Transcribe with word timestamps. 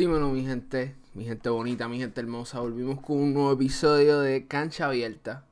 Dímelo, 0.00 0.30
mi 0.30 0.46
gente, 0.46 0.96
mi 1.12 1.26
gente 1.26 1.50
bonita, 1.50 1.86
mi 1.86 1.98
gente 1.98 2.22
hermosa. 2.22 2.60
Volvimos 2.60 3.02
con 3.02 3.18
un 3.18 3.34
nuevo 3.34 3.52
episodio 3.52 4.20
de 4.20 4.46
Cancha 4.46 4.86
Abierta. 4.86 5.44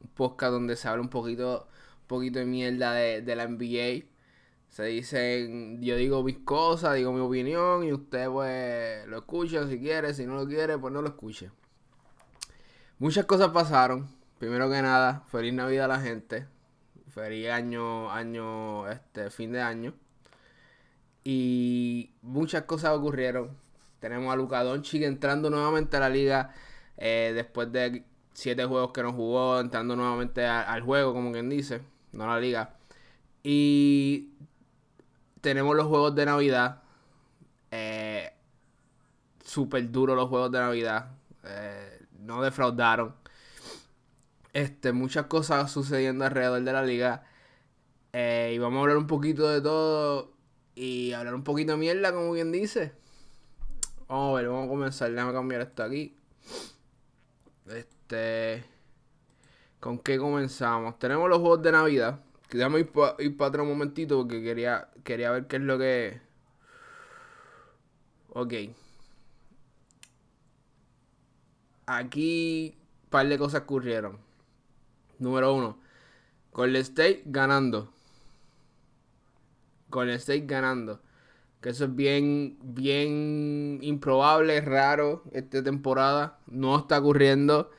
Un 0.00 0.10
podcast 0.10 0.52
donde 0.52 0.76
se 0.76 0.86
habla 0.86 1.02
un 1.02 1.08
poquito, 1.08 1.66
un 2.02 2.06
poquito 2.06 2.38
de 2.38 2.44
mierda 2.44 2.92
de, 2.92 3.20
de 3.20 3.34
la 3.34 3.48
NBA. 3.48 4.06
Se 4.68 4.84
dicen, 4.84 5.82
yo 5.82 5.96
digo 5.96 6.22
mis 6.22 6.38
cosas, 6.38 6.94
digo 6.94 7.12
mi 7.12 7.18
opinión 7.18 7.82
y 7.82 7.92
usted 7.92 8.28
pues 8.28 9.08
lo 9.08 9.18
escucha 9.18 9.66
si 9.66 9.80
quiere, 9.80 10.14
si 10.14 10.24
no 10.24 10.36
lo 10.36 10.46
quiere, 10.46 10.78
pues 10.78 10.94
no 10.94 11.02
lo 11.02 11.08
escuche. 11.08 11.50
Muchas 13.00 13.24
cosas 13.24 13.48
pasaron. 13.48 14.08
Primero 14.38 14.70
que 14.70 14.82
nada, 14.82 15.24
feliz 15.32 15.52
Navidad 15.52 15.86
a 15.86 15.96
la 15.96 16.00
gente. 16.00 16.46
Feliz 17.08 17.50
año, 17.50 18.08
año, 18.12 18.88
este, 18.88 19.30
fin 19.30 19.50
de 19.50 19.62
año. 19.62 19.94
Y 21.24 22.12
muchas 22.22 22.62
cosas 22.62 22.96
ocurrieron. 22.96 23.58
Tenemos 24.00 24.32
a 24.32 24.36
Luka 24.36 24.64
entrando 24.92 25.50
nuevamente 25.50 25.98
a 25.98 26.00
la 26.00 26.08
liga 26.08 26.54
eh, 26.96 27.32
después 27.34 27.70
de 27.70 28.04
siete 28.32 28.64
juegos 28.64 28.92
que 28.92 29.02
no 29.02 29.12
jugó, 29.12 29.60
entrando 29.60 29.94
nuevamente 29.94 30.46
al 30.46 30.82
juego, 30.82 31.12
como 31.12 31.32
quien 31.32 31.50
dice, 31.50 31.82
no 32.12 32.24
a 32.24 32.34
la 32.34 32.40
liga. 32.40 32.76
Y 33.42 34.30
tenemos 35.42 35.76
los 35.76 35.86
juegos 35.86 36.14
de 36.14 36.26
Navidad. 36.26 36.82
Eh, 37.70 38.32
Súper 39.44 39.90
duros 39.90 40.16
los 40.16 40.28
juegos 40.28 40.50
de 40.52 40.58
Navidad. 40.60 41.10
Eh, 41.44 42.06
no 42.20 42.42
defraudaron. 42.42 43.14
Este, 44.52 44.92
muchas 44.92 45.26
cosas 45.26 45.70
sucediendo 45.70 46.24
alrededor 46.24 46.62
de 46.62 46.72
la 46.72 46.82
liga. 46.82 47.24
y 48.12 48.58
vamos 48.58 48.78
a 48.78 48.80
hablar 48.82 48.96
un 48.96 49.06
poquito 49.06 49.48
de 49.48 49.60
todo 49.60 50.32
y 50.74 51.12
hablar 51.12 51.34
un 51.34 51.44
poquito 51.44 51.72
de 51.72 51.78
mierda, 51.78 52.12
como 52.12 52.32
quien 52.32 52.52
dice. 52.52 52.92
Vamos 54.10 54.32
a 54.32 54.42
ver, 54.42 54.48
vamos 54.48 54.66
a 54.66 54.68
comenzar. 54.68 55.12
Déjame 55.12 55.32
cambiar 55.32 55.60
esto 55.60 55.84
aquí. 55.84 56.16
Este. 57.66 58.64
¿Con 59.78 60.00
qué 60.00 60.18
comenzamos? 60.18 60.98
Tenemos 60.98 61.28
los 61.28 61.38
juegos 61.38 61.62
de 61.62 61.70
Navidad. 61.70 62.18
Déjame 62.50 62.80
ir 62.80 62.90
para 62.90 63.48
atrás 63.48 63.62
un 63.62 63.68
momentito 63.68 64.18
porque 64.18 64.42
quería, 64.42 64.88
quería 65.04 65.30
ver 65.30 65.46
qué 65.46 65.56
es 65.56 65.62
lo 65.62 65.78
que. 65.78 66.20
Ok. 68.30 68.52
Aquí 71.86 72.76
un 73.04 73.10
par 73.10 73.28
de 73.28 73.38
cosas 73.38 73.62
ocurrieron. 73.62 74.18
Número 75.20 75.54
uno. 75.54 75.78
Golden 76.52 76.82
State 76.82 77.22
ganando 77.26 77.92
el 79.92 80.10
State 80.10 80.46
ganando. 80.46 81.00
Que 81.60 81.70
eso 81.70 81.84
es 81.84 81.94
bien, 81.94 82.58
bien 82.62 83.78
improbable, 83.82 84.60
raro 84.62 85.22
esta 85.32 85.62
temporada. 85.62 86.38
No 86.46 86.78
está 86.78 86.98
ocurriendo. 86.98 87.70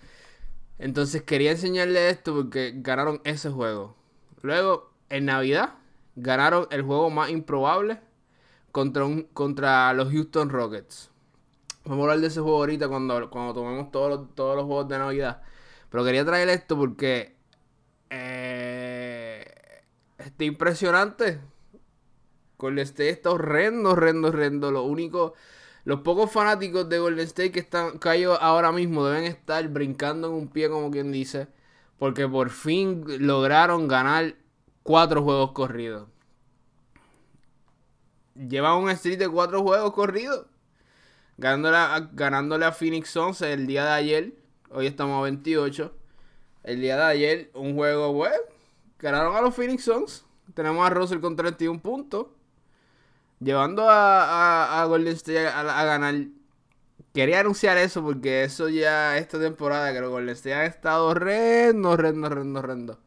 Entonces 0.78 1.24
quería 1.24 1.52
enseñarle 1.52 2.10
esto 2.10 2.34
porque 2.36 2.74
ganaron 2.76 3.22
ese 3.24 3.50
juego. 3.50 3.96
Luego, 4.42 4.92
en 5.10 5.26
Navidad, 5.26 5.76
ganaron 6.16 6.68
el 6.72 6.84
juego 6.84 7.10
más 7.10 7.30
improbable 7.30 8.00
contra, 8.72 9.06
un, 9.06 9.24
contra 9.34 9.94
los 9.94 10.12
Houston 10.12 10.50
Rockets. 10.50 11.10
Vamos 11.86 12.00
a 12.00 12.04
hablar 12.04 12.20
de 12.22 12.28
ese 12.28 12.42
juego 12.42 12.58
ahorita 12.58 12.88
cuando, 12.88 13.30
cuando 13.30 13.54
tomemos 13.54 13.92
todos 13.92 14.10
los, 14.10 14.36
todos 14.36 14.56
los 14.56 14.66
juegos 14.66 14.88
de 14.88 14.98
Navidad. 14.98 15.42
Pero 15.90 16.04
quería 16.06 16.26
traer 16.26 16.50
esto 16.50 16.78
porque 16.78 17.36
eh, 18.10 19.46
está 20.18 20.44
impresionante. 20.44 21.40
Golden 22.62 22.84
State 22.84 23.10
está 23.10 23.32
horrendo, 23.32 23.92
horrendo, 23.92 24.28
horrendo. 24.28 24.72
Lo 24.72 24.84
único, 24.84 25.34
los 25.84 26.02
pocos 26.02 26.32
fanáticos 26.32 26.88
de 26.88 27.00
Golden 27.00 27.26
State 27.26 27.52
que 27.52 27.60
están 27.60 27.98
caídos 27.98 28.38
ahora 28.40 28.72
mismo 28.72 29.06
deben 29.08 29.24
estar 29.24 29.68
brincando 29.68 30.28
en 30.28 30.36
un 30.36 30.48
pie, 30.48 30.70
como 30.70 30.92
quien 30.92 31.12
dice, 31.12 31.48
porque 31.98 32.28
por 32.28 32.52
fin 32.52 33.04
lograron 33.26 33.88
ganar 33.88 34.36
cuatro 34.84 35.24
juegos 35.24 35.54
corridos. 35.54 36.08
Llevan 38.36 38.78
un 38.78 38.90
street 38.92 39.18
de 39.18 39.28
cuatro 39.28 39.64
juegos 39.64 39.92
corridos. 39.94 40.46
Ganándole 41.38 41.78
a, 41.78 42.10
ganándole 42.14 42.66
a 42.66 42.72
Phoenix 42.72 43.10
Suns 43.10 43.42
el 43.42 43.66
día 43.66 43.86
de 43.86 43.92
ayer. 43.92 44.34
Hoy 44.70 44.86
estamos 44.86 45.18
a 45.18 45.24
28. 45.24 45.92
El 46.64 46.80
día 46.80 46.96
de 46.96 47.04
ayer, 47.04 47.52
un 47.56 47.76
juego, 47.76 48.14
bueno, 48.14 48.36
ganaron 49.00 49.36
a 49.36 49.42
los 49.42 49.56
Phoenix 49.56 49.84
Suns. 49.84 50.26
Tenemos 50.54 50.86
a 50.86 50.92
Russell 50.92 51.20
con 51.20 51.36
31 51.36 51.82
puntos 51.82 52.28
llevando 53.42 53.90
a, 53.90 54.82
a, 54.82 54.86
Golden 54.86 55.14
State 55.14 55.48
a, 55.48 55.84
ganar. 55.86 56.16
Quería 57.14 57.42
anunciar 57.42 57.78
eso 57.78 58.02
porque 58.02 58.44
eso 58.44 58.70
ya 58.70 59.18
esta 59.18 59.40
temporada 59.40 59.92
que 59.92 60.00
los 60.00 60.12
Golden 60.12 60.36
State 60.36 60.54
han 60.54 60.66
estado 60.66 61.08
horrendo, 61.08 61.90
horrendo, 61.90 62.28
horrendo, 62.28 62.60
horrendo. 62.60 63.00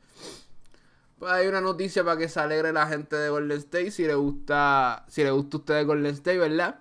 Pues 1.18 1.32
hay 1.32 1.46
una 1.46 1.60
noticia 1.60 2.04
para 2.04 2.18
que 2.18 2.28
se 2.28 2.38
alegre 2.40 2.72
la 2.72 2.86
gente 2.86 3.16
de 3.16 3.30
Golden 3.30 3.56
State 3.58 3.92
si 3.92 4.06
le 4.06 4.14
gusta, 4.14 5.04
si 5.08 5.22
le 5.24 5.30
gusta 5.30 5.56
a 5.56 5.60
ustedes 5.60 5.86
Golden 5.86 6.12
State, 6.12 6.38
¿verdad? 6.38 6.80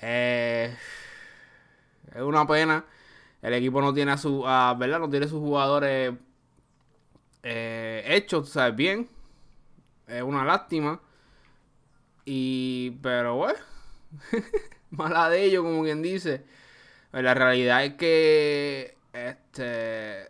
Eh, 0.00 0.74
es 2.14 2.22
una 2.22 2.46
pena. 2.46 2.84
El 3.42 3.54
equipo 3.54 3.80
no 3.80 3.92
tiene 3.92 4.12
a 4.12 4.16
su, 4.16 4.42
¿verdad? 4.42 5.00
No 5.00 5.10
tiene 5.10 5.28
sus 5.28 5.40
jugadores 5.40 6.14
eh, 7.42 8.04
hechos, 8.06 8.48
¿sabes? 8.48 8.74
Bien. 8.74 9.08
Es 10.06 10.22
una 10.22 10.44
lástima. 10.44 11.00
Y, 12.30 12.90
pero 13.02 13.36
bueno, 13.36 13.58
mala 14.90 15.30
de 15.30 15.44
ellos, 15.44 15.64
como 15.64 15.82
quien 15.82 16.02
dice. 16.02 16.44
Pues 17.10 17.24
la 17.24 17.32
realidad 17.32 17.84
es 17.86 17.94
que, 17.94 18.98
este, 19.14 20.24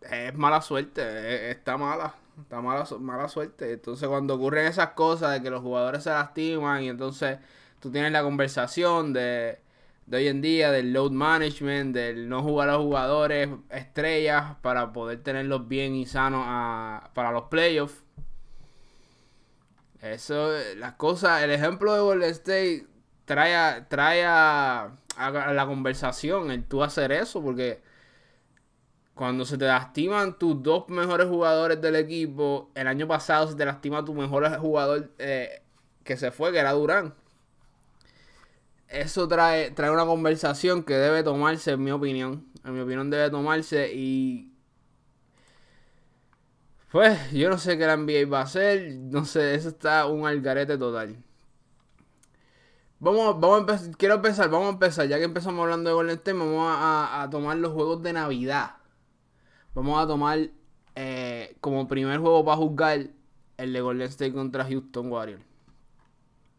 es 0.00 0.34
mala 0.34 0.62
suerte, 0.62 1.50
está 1.50 1.76
mala, 1.76 2.14
está 2.40 2.62
mala, 2.62 2.86
mala 3.00 3.28
suerte. 3.28 3.72
Entonces 3.74 4.08
cuando 4.08 4.34
ocurren 4.36 4.66
esas 4.66 4.92
cosas 4.92 5.32
de 5.32 5.42
que 5.42 5.50
los 5.50 5.60
jugadores 5.60 6.04
se 6.04 6.10
lastiman 6.10 6.84
y 6.84 6.88
entonces 6.88 7.38
tú 7.80 7.90
tienes 7.92 8.12
la 8.12 8.22
conversación 8.22 9.12
de, 9.12 9.58
de 10.06 10.16
hoy 10.16 10.28
en 10.28 10.40
día, 10.40 10.72
del 10.72 10.94
load 10.94 11.10
management, 11.10 11.94
del 11.94 12.30
no 12.30 12.42
jugar 12.42 12.70
a 12.70 12.72
los 12.72 12.82
jugadores 12.82 13.50
estrellas 13.68 14.56
para 14.62 14.90
poder 14.94 15.22
tenerlos 15.22 15.68
bien 15.68 15.94
y 15.94 16.06
sanos 16.06 16.46
para 17.12 17.30
los 17.30 17.44
playoffs 17.44 18.04
eso, 20.02 20.52
las 20.76 20.94
cosas, 20.94 21.42
el 21.42 21.50
ejemplo 21.50 21.92
de 21.94 22.00
Golden 22.00 22.30
State 22.30 22.86
trae, 23.24 24.24
a, 24.24 24.92
a, 25.16 25.52
la 25.52 25.66
conversación 25.66 26.50
el 26.50 26.64
tú 26.64 26.82
hacer 26.82 27.12
eso, 27.12 27.42
porque 27.42 27.80
cuando 29.14 29.44
se 29.44 29.58
te 29.58 29.66
lastiman 29.66 30.38
tus 30.38 30.62
dos 30.62 30.88
mejores 30.88 31.28
jugadores 31.28 31.80
del 31.80 31.96
equipo, 31.96 32.70
el 32.74 32.88
año 32.88 33.06
pasado 33.06 33.48
se 33.48 33.54
te 33.54 33.64
lastima 33.64 34.04
tu 34.04 34.14
mejor 34.14 34.58
jugador 34.58 35.10
eh, 35.18 35.62
que 36.02 36.16
se 36.16 36.30
fue, 36.30 36.52
que 36.52 36.58
era 36.58 36.72
Durán. 36.72 37.14
Eso 38.88 39.28
trae, 39.28 39.70
trae 39.70 39.90
una 39.90 40.06
conversación 40.06 40.82
que 40.82 40.94
debe 40.94 41.22
tomarse, 41.22 41.72
en 41.72 41.84
mi 41.84 41.92
opinión. 41.92 42.46
En 42.64 42.74
mi 42.74 42.80
opinión 42.80 43.10
debe 43.10 43.30
tomarse 43.30 43.92
y 43.94 44.49
pues 46.90 47.30
yo 47.32 47.48
no 47.48 47.58
sé 47.58 47.78
qué 47.78 47.86
la 47.86 47.96
NBA 47.96 48.28
va 48.28 48.40
a 48.40 48.44
hacer. 48.44 48.92
No 48.94 49.24
sé, 49.24 49.54
eso 49.54 49.68
está 49.68 50.06
un 50.06 50.26
algarete 50.26 50.76
total. 50.76 51.16
Vamos, 52.98 53.40
vamos 53.40 53.56
a 53.56 53.60
empezar, 53.60 53.96
quiero 53.96 54.14
empezar, 54.16 54.50
vamos 54.50 54.68
a 54.68 54.72
empezar, 54.72 55.08
ya 55.08 55.16
que 55.16 55.24
empezamos 55.24 55.62
hablando 55.62 55.88
de 55.88 55.94
Golden 55.94 56.16
State, 56.16 56.36
vamos 56.36 56.66
a, 56.70 57.26
tomar 57.30 57.56
los 57.56 57.72
juegos 57.72 58.02
de 58.02 58.12
Navidad. 58.12 58.76
Vamos 59.74 60.02
a 60.02 60.06
tomar 60.06 60.50
eh, 60.96 61.56
como 61.62 61.88
primer 61.88 62.18
juego 62.18 62.44
para 62.44 62.58
juzgar 62.58 63.06
el 63.56 63.72
de 63.72 63.80
Golden 63.80 64.08
State 64.08 64.32
contra 64.34 64.64
Houston 64.64 65.10
Warriors. 65.10 65.42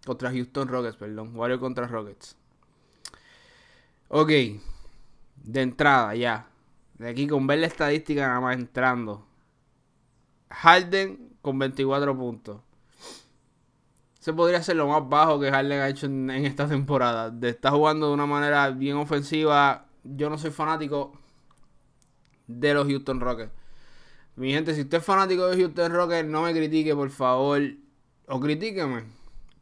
Contra 0.05 0.31
Houston 0.31 0.67
Rockets, 0.67 0.95
perdón. 0.97 1.35
Warriors 1.35 1.61
contra 1.61 1.85
Rockets. 1.87 2.35
Ok. 4.07 4.29
De 5.43 5.61
entrada, 5.61 6.15
ya. 6.15 6.47
De 6.97 7.09
aquí 7.09 7.27
con 7.27 7.45
ver 7.45 7.59
la 7.59 7.67
estadística 7.67 8.27
nada 8.27 8.39
más 8.39 8.55
entrando. 8.55 9.30
Harden 10.51 11.31
con 11.41 11.57
24 11.57 12.15
puntos. 12.15 12.61
Se 14.19 14.33
podría 14.33 14.61
ser 14.61 14.75
lo 14.75 14.87
más 14.87 15.07
bajo 15.09 15.39
que 15.39 15.49
Harden 15.49 15.81
ha 15.81 15.89
hecho 15.89 16.05
en, 16.05 16.29
esta 16.29 16.67
temporada. 16.67 17.31
De 17.31 17.49
estar 17.49 17.73
jugando 17.73 18.07
de 18.07 18.13
una 18.13 18.27
manera 18.27 18.69
bien 18.69 18.97
ofensiva. 18.97 19.87
Yo 20.03 20.29
no 20.29 20.37
soy 20.37 20.51
fanático 20.51 21.13
de 22.47 22.73
los 22.73 22.87
Houston 22.87 23.19
Rockets. 23.19 23.51
Mi 24.35 24.53
gente, 24.53 24.75
si 24.75 24.81
usted 24.81 24.99
es 24.99 25.05
fanático 25.05 25.47
de 25.47 25.57
Houston 25.57 25.91
Rockets, 25.91 26.29
no 26.29 26.43
me 26.43 26.53
critique, 26.53 26.93
por 26.95 27.09
favor. 27.09 27.61
O 28.27 28.39
critíqueme. 28.39 29.05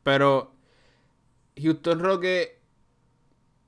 Pero 0.04 0.52
Houston 1.56 2.00
Rockets 2.00 2.52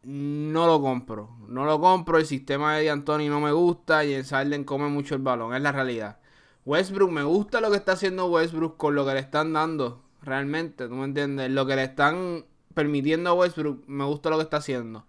no 0.04 0.68
lo 0.68 0.82
compro. 0.82 1.38
No 1.48 1.66
lo 1.66 1.80
compro. 1.80 2.18
El 2.18 2.26
sistema 2.26 2.76
de 2.76 2.86
D'Antoni 2.86 3.30
no 3.30 3.40
me 3.40 3.52
gusta. 3.52 4.04
Y 4.04 4.14
el 4.14 4.26
Harden 4.26 4.66
come 4.66 4.90
mucho 4.90 5.16
el 5.16 5.22
balón. 5.22 5.54
Es 5.56 5.62
la 5.62 5.72
realidad. 5.72 6.21
Westbrook, 6.66 7.10
me 7.10 7.24
gusta 7.24 7.60
lo 7.60 7.72
que 7.72 7.78
está 7.78 7.94
haciendo 7.94 8.28
Westbrook 8.28 8.78
con 8.78 8.94
lo 8.94 9.06
que 9.06 9.14
le 9.14 9.20
están 9.20 9.54
dando. 9.54 10.04
Realmente, 10.22 10.88
¿tú 10.88 10.94
me 10.94 11.06
entiendes? 11.06 11.50
Lo 11.50 11.66
que 11.66 11.76
le 11.76 11.84
están 11.84 12.46
permitiendo 12.76 13.32
a 13.32 13.34
Westbrook, 13.34 13.84
me 13.88 14.06
gusta 14.06 14.30
lo 14.30 14.38
que 14.38 14.44
está 14.44 14.58
haciendo. 14.58 15.06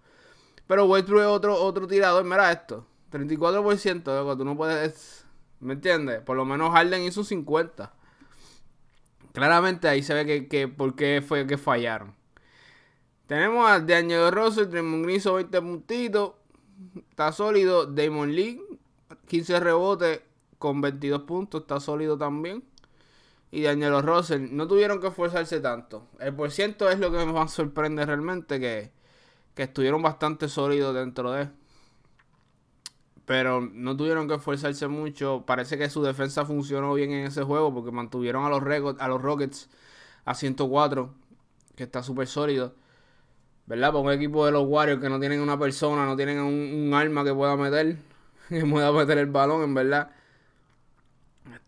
Pero 0.66 0.87
Westbrook 0.87 1.20
es 1.20 1.26
otro, 1.26 1.62
otro 1.62 1.87
tirador, 1.87 2.25
mira 2.25 2.50
esto. 2.50 2.87
34%, 3.10 4.37
tú 4.37 4.44
no 4.44 4.56
puedes... 4.56 5.26
¿Me 5.60 5.75
entiendes? 5.75 6.20
Por 6.22 6.37
lo 6.37 6.44
menos 6.44 6.72
Harden 6.72 7.02
hizo 7.02 7.22
50. 7.22 7.93
Claramente 9.32 9.88
ahí 9.88 10.02
se 10.02 10.14
ve 10.14 10.26
que, 10.26 10.48
que 10.48 10.66
por 10.66 10.96
qué 10.96 11.22
fue 11.26 11.46
que 11.46 11.58
fallaron. 11.58 12.14
Tenemos 13.26 13.70
a 13.70 13.78
Daniel 13.78 14.32
Russell, 14.32 14.69
Draymond 14.69 15.05
Green 15.05 15.19
hizo 15.19 15.34
20 15.34 15.60
puntitos. 15.60 16.32
Está 17.10 17.31
sólido. 17.31 17.87
Damon 17.87 18.34
Lee, 18.34 18.60
15 19.28 19.60
rebotes 19.60 20.20
con 20.62 20.80
22 20.80 21.22
puntos. 21.22 21.62
Está 21.62 21.80
sólido 21.80 22.16
también. 22.16 22.62
Y 23.50 23.62
Daniel 23.62 24.00
Russell 24.00 24.46
no 24.52 24.68
tuvieron 24.68 25.00
que 25.00 25.08
esforzarse 25.08 25.58
tanto. 25.58 26.06
El 26.20 26.34
por 26.36 26.52
ciento 26.52 26.88
es 26.88 27.00
lo 27.00 27.10
que 27.10 27.26
me 27.26 27.48
sorprende 27.48 28.06
realmente. 28.06 28.60
Que, 28.60 28.92
que 29.56 29.64
estuvieron 29.64 30.00
bastante 30.02 30.48
sólidos 30.48 30.94
dentro 30.94 31.32
de. 31.32 31.48
Pero 33.26 33.60
no 33.60 33.96
tuvieron 33.96 34.28
que 34.28 34.34
esforzarse 34.34 34.86
mucho. 34.86 35.42
Parece 35.44 35.76
que 35.76 35.90
su 35.90 36.00
defensa 36.00 36.44
funcionó 36.44 36.94
bien 36.94 37.10
en 37.10 37.26
ese 37.26 37.42
juego. 37.42 37.74
Porque 37.74 37.90
mantuvieron 37.90 38.44
a 38.44 38.48
los, 38.48 38.62
a 39.00 39.08
los 39.08 39.20
Rockets 39.20 39.68
a 40.24 40.36
104. 40.36 41.12
Que 41.74 41.82
está 41.82 42.04
súper 42.04 42.28
sólido. 42.28 42.76
¿Verdad? 43.66 43.88
Para 43.88 44.04
un 44.04 44.12
equipo 44.12 44.46
de 44.46 44.52
los 44.52 44.64
Warriors 44.68 45.00
que 45.00 45.08
no 45.08 45.18
tienen 45.18 45.40
una 45.40 45.58
persona, 45.58 46.06
no 46.06 46.14
tienen 46.14 46.38
un, 46.38 46.94
arma 46.94 47.24
que 47.24 47.34
pueda 47.34 47.56
meter, 47.56 47.96
que 48.48 48.64
pueda 48.64 48.92
meter 48.92 49.18
el 49.18 49.26
balón, 49.26 49.64
en 49.64 49.74
verdad. 49.74 50.10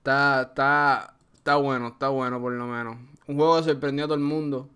Está, 0.04 0.42
está, 0.42 1.16
está 1.32 1.56
bueno, 1.56 1.88
está 1.88 2.10
bueno 2.10 2.38
por 2.38 2.52
lo 2.52 2.66
menos. 2.66 2.98
Un 3.26 3.36
juego 3.36 3.56
que 3.56 3.62
sorprendió 3.62 4.04
a 4.04 4.08
todo 4.08 4.18
el 4.18 4.22
mundo. 4.22 4.68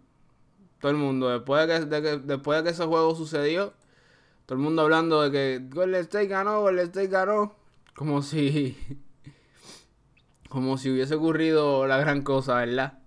Todo 0.80 0.90
el 0.90 0.96
mundo. 0.96 1.28
Después 1.28 1.68
de 1.68 2.00
que, 2.00 2.16
después 2.16 2.56
de 2.56 2.64
que 2.64 2.70
ese 2.70 2.86
juego 2.86 3.14
sucedió, 3.14 3.74
todo 4.46 4.56
el 4.56 4.64
mundo 4.64 4.80
hablando 4.80 5.20
de 5.20 5.30
que 5.30 5.68
Golden 5.68 6.00
State 6.00 6.28
ganó, 6.28 6.62
Golden 6.62 6.86
State 6.86 7.08
ganó. 7.08 7.54
Como 7.94 8.22
si. 8.22 8.74
Como 10.48 10.78
si 10.78 10.90
hubiese 10.90 11.16
ocurrido 11.16 11.86
la 11.86 11.98
gran 11.98 12.22
cosa, 12.22 12.54
¿verdad? 12.54 13.00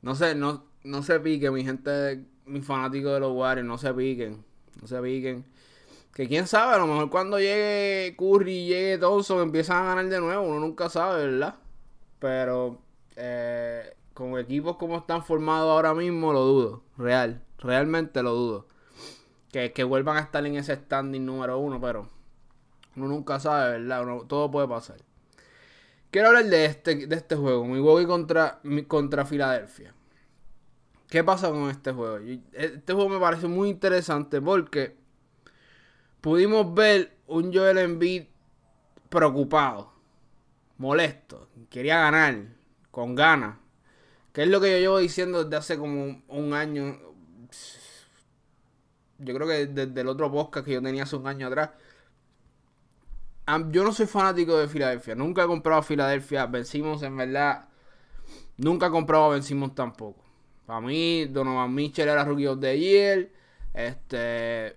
No 0.00 0.14
sé, 0.14 0.36
no, 0.36 0.64
no 0.84 1.02
se 1.02 1.18
pique, 1.18 1.50
mi 1.50 1.64
gente 1.64 2.24
mis 2.46 2.64
fanáticos 2.64 3.14
de 3.14 3.18
los 3.18 3.32
Warriors, 3.32 3.66
no 3.66 3.78
se 3.78 3.92
piquen. 3.92 4.44
No 4.80 4.86
se 4.86 5.02
piquen. 5.02 5.44
Que 6.18 6.26
quién 6.26 6.48
sabe, 6.48 6.74
a 6.74 6.78
lo 6.78 6.88
mejor 6.88 7.10
cuando 7.10 7.38
llegue 7.38 8.16
Curry, 8.18 8.66
llegue 8.66 8.98
Thompson, 8.98 9.40
empiezan 9.40 9.76
a 9.76 9.94
ganar 9.94 10.08
de 10.08 10.18
nuevo. 10.18 10.42
Uno 10.42 10.58
nunca 10.58 10.88
sabe, 10.88 11.24
¿verdad? 11.28 11.54
Pero 12.18 12.82
eh, 13.14 13.94
con 14.14 14.36
equipos 14.36 14.78
como 14.78 14.98
están 14.98 15.22
formados 15.24 15.70
ahora 15.70 15.94
mismo, 15.94 16.32
lo 16.32 16.40
dudo. 16.40 16.82
Real. 16.96 17.40
Realmente 17.58 18.20
lo 18.24 18.32
dudo. 18.32 18.66
Que, 19.52 19.72
que 19.72 19.84
vuelvan 19.84 20.16
a 20.16 20.22
estar 20.22 20.44
en 20.44 20.56
ese 20.56 20.74
standing 20.74 21.24
número 21.24 21.56
uno, 21.60 21.80
pero 21.80 22.08
uno 22.96 23.06
nunca 23.06 23.38
sabe, 23.38 23.78
¿verdad? 23.78 24.04
todo 24.26 24.50
puede 24.50 24.66
pasar. 24.66 24.96
Quiero 26.10 26.30
hablar 26.30 26.46
de 26.46 26.64
este, 26.64 27.06
de 27.06 27.14
este 27.14 27.36
juego, 27.36 27.64
mi 27.64 27.74
Milwaukee 27.74 28.06
contra, 28.06 28.58
contra 28.88 29.24
Filadelfia. 29.24 29.94
¿Qué 31.08 31.22
pasa 31.22 31.50
con 31.50 31.70
este 31.70 31.92
juego? 31.92 32.18
Este 32.54 32.92
juego 32.92 33.08
me 33.08 33.20
parece 33.20 33.46
muy 33.46 33.68
interesante 33.68 34.40
porque 34.40 34.98
pudimos 36.20 36.74
ver 36.74 37.16
un 37.26 37.52
Joel 37.52 37.78
Embiid 37.78 38.24
preocupado, 39.08 39.92
molesto, 40.78 41.48
quería 41.70 41.98
ganar, 41.98 42.46
con 42.90 43.14
ganas. 43.14 43.56
Que 44.32 44.42
es 44.42 44.48
lo 44.48 44.60
que 44.60 44.70
yo 44.70 44.78
llevo 44.78 44.98
diciendo 44.98 45.44
desde 45.44 45.56
hace 45.56 45.78
como 45.78 46.22
un 46.28 46.54
año. 46.54 46.98
Yo 49.18 49.34
creo 49.34 49.48
que 49.48 49.66
desde 49.66 50.00
el 50.00 50.08
otro 50.08 50.30
podcast 50.30 50.64
que 50.64 50.74
yo 50.74 50.82
tenía 50.82 51.02
hace 51.02 51.16
un 51.16 51.26
año 51.26 51.48
atrás. 51.48 51.70
Yo 53.70 53.82
no 53.82 53.92
soy 53.92 54.06
fanático 54.06 54.56
de 54.58 54.68
Filadelfia. 54.68 55.14
Nunca 55.14 55.42
he 55.42 55.46
comprado 55.46 55.80
a 55.80 55.82
Filadelfia. 55.82 56.46
Vencimos, 56.46 57.02
en 57.02 57.16
verdad. 57.16 57.68
Nunca 58.58 58.86
he 58.86 58.90
comprado 58.90 59.24
a 59.24 59.28
Vencimos 59.30 59.74
tampoco. 59.74 60.22
Para 60.66 60.82
mí, 60.82 61.24
Donovan 61.24 61.74
Mitchell 61.74 62.08
era 62.08 62.24
Rookie 62.24 62.46
of 62.46 62.60
the 62.60 62.78
Year. 62.78 63.30
Este, 63.72 64.76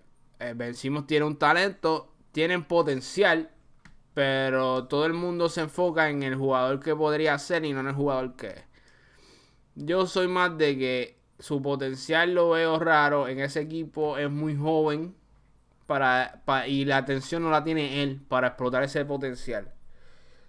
Vencimos 0.56 1.04
eh, 1.04 1.06
tiene 1.08 1.26
un 1.26 1.38
talento, 1.38 2.14
tienen 2.32 2.64
potencial, 2.64 3.52
pero 4.14 4.86
todo 4.86 5.06
el 5.06 5.14
mundo 5.14 5.50
se 5.50 5.62
enfoca 5.62 6.10
en 6.10 6.24
el 6.24 6.36
jugador 6.36 6.80
que 6.80 6.96
podría 6.96 7.38
ser 7.40 7.66
y 7.66 7.74
no 7.74 7.82
en 7.82 7.88
el 7.88 7.96
jugador 7.96 8.36
que 8.36 8.48
es. 8.48 8.64
Yo 9.76 10.06
soy 10.06 10.28
más 10.28 10.58
de 10.58 10.78
que 10.78 11.18
su 11.40 11.62
potencial 11.62 12.34
lo 12.34 12.52
veo 12.52 12.78
raro. 12.80 13.28
En 13.28 13.40
ese 13.40 13.62
equipo 13.62 14.18
es 14.18 14.30
muy 14.30 14.56
joven 14.56 15.16
para, 15.88 16.42
y 16.68 16.86
la 16.86 16.98
atención 16.98 17.44
no 17.44 17.52
la 17.52 17.64
tiene 17.64 18.04
él 18.04 18.22
para 18.28 18.48
explotar 18.48 18.84
ese 18.84 19.06
potencial. 19.06 19.74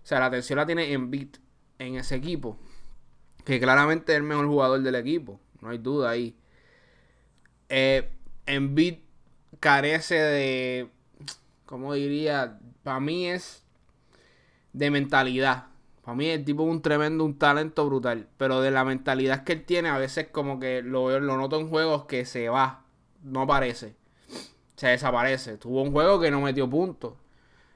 O 0.03 0.07
sea, 0.07 0.19
la 0.19 0.27
atención 0.27 0.57
la 0.57 0.67
tiene 0.67 0.93
en 0.93 1.11
Beat 1.11 1.39
en 1.79 1.97
ese 1.97 2.17
equipo 2.17 2.59
que 3.45 3.61
claramente 3.61 4.13
es 4.13 4.19
el 4.19 4.23
mejor 4.23 4.47
jugador 4.47 4.83
del 4.83 4.95
equipo, 4.95 5.41
no 5.61 5.71
hay 5.71 5.79
duda 5.79 6.11
ahí. 6.11 6.37
Eh, 7.69 8.11
Embiid 8.47 8.99
carece 9.63 10.17
de, 10.17 10.91
¿cómo 11.67 11.95
diría? 11.95 12.59
Para 12.83 12.99
mí 12.99 13.29
es 13.29 13.63
de 14.73 14.91
mentalidad. 14.91 15.67
Para 16.05 16.17
mí 16.17 16.27
el 16.27 16.45
tipo 16.45 16.65
es 16.65 16.69
un 16.69 16.83
tremendo, 16.83 17.25
un 17.25 17.39
talento 17.39 17.87
brutal. 17.87 18.29
Pero 18.39 18.61
de 18.61 18.73
la 18.73 18.85
mentalidad 18.85 19.45
que 19.45 19.53
él 19.53 19.65
tiene, 19.65 19.89
a 19.89 19.99
veces 19.99 20.27
como 20.33 20.59
que 20.59 20.83
lo, 20.83 21.21
lo 21.21 21.37
noto 21.37 21.61
en 21.61 21.69
juegos 21.69 22.07
que 22.07 22.27
se 22.27 22.49
va. 22.49 22.83
No 23.23 23.43
aparece. 23.43 23.95
Se 24.75 24.89
desaparece. 24.89 25.59
Tuvo 25.59 25.83
un 25.83 25.93
juego 25.93 26.21
que 26.21 26.33
no 26.33 26.41
metió 26.41 26.69
puntos 26.69 27.15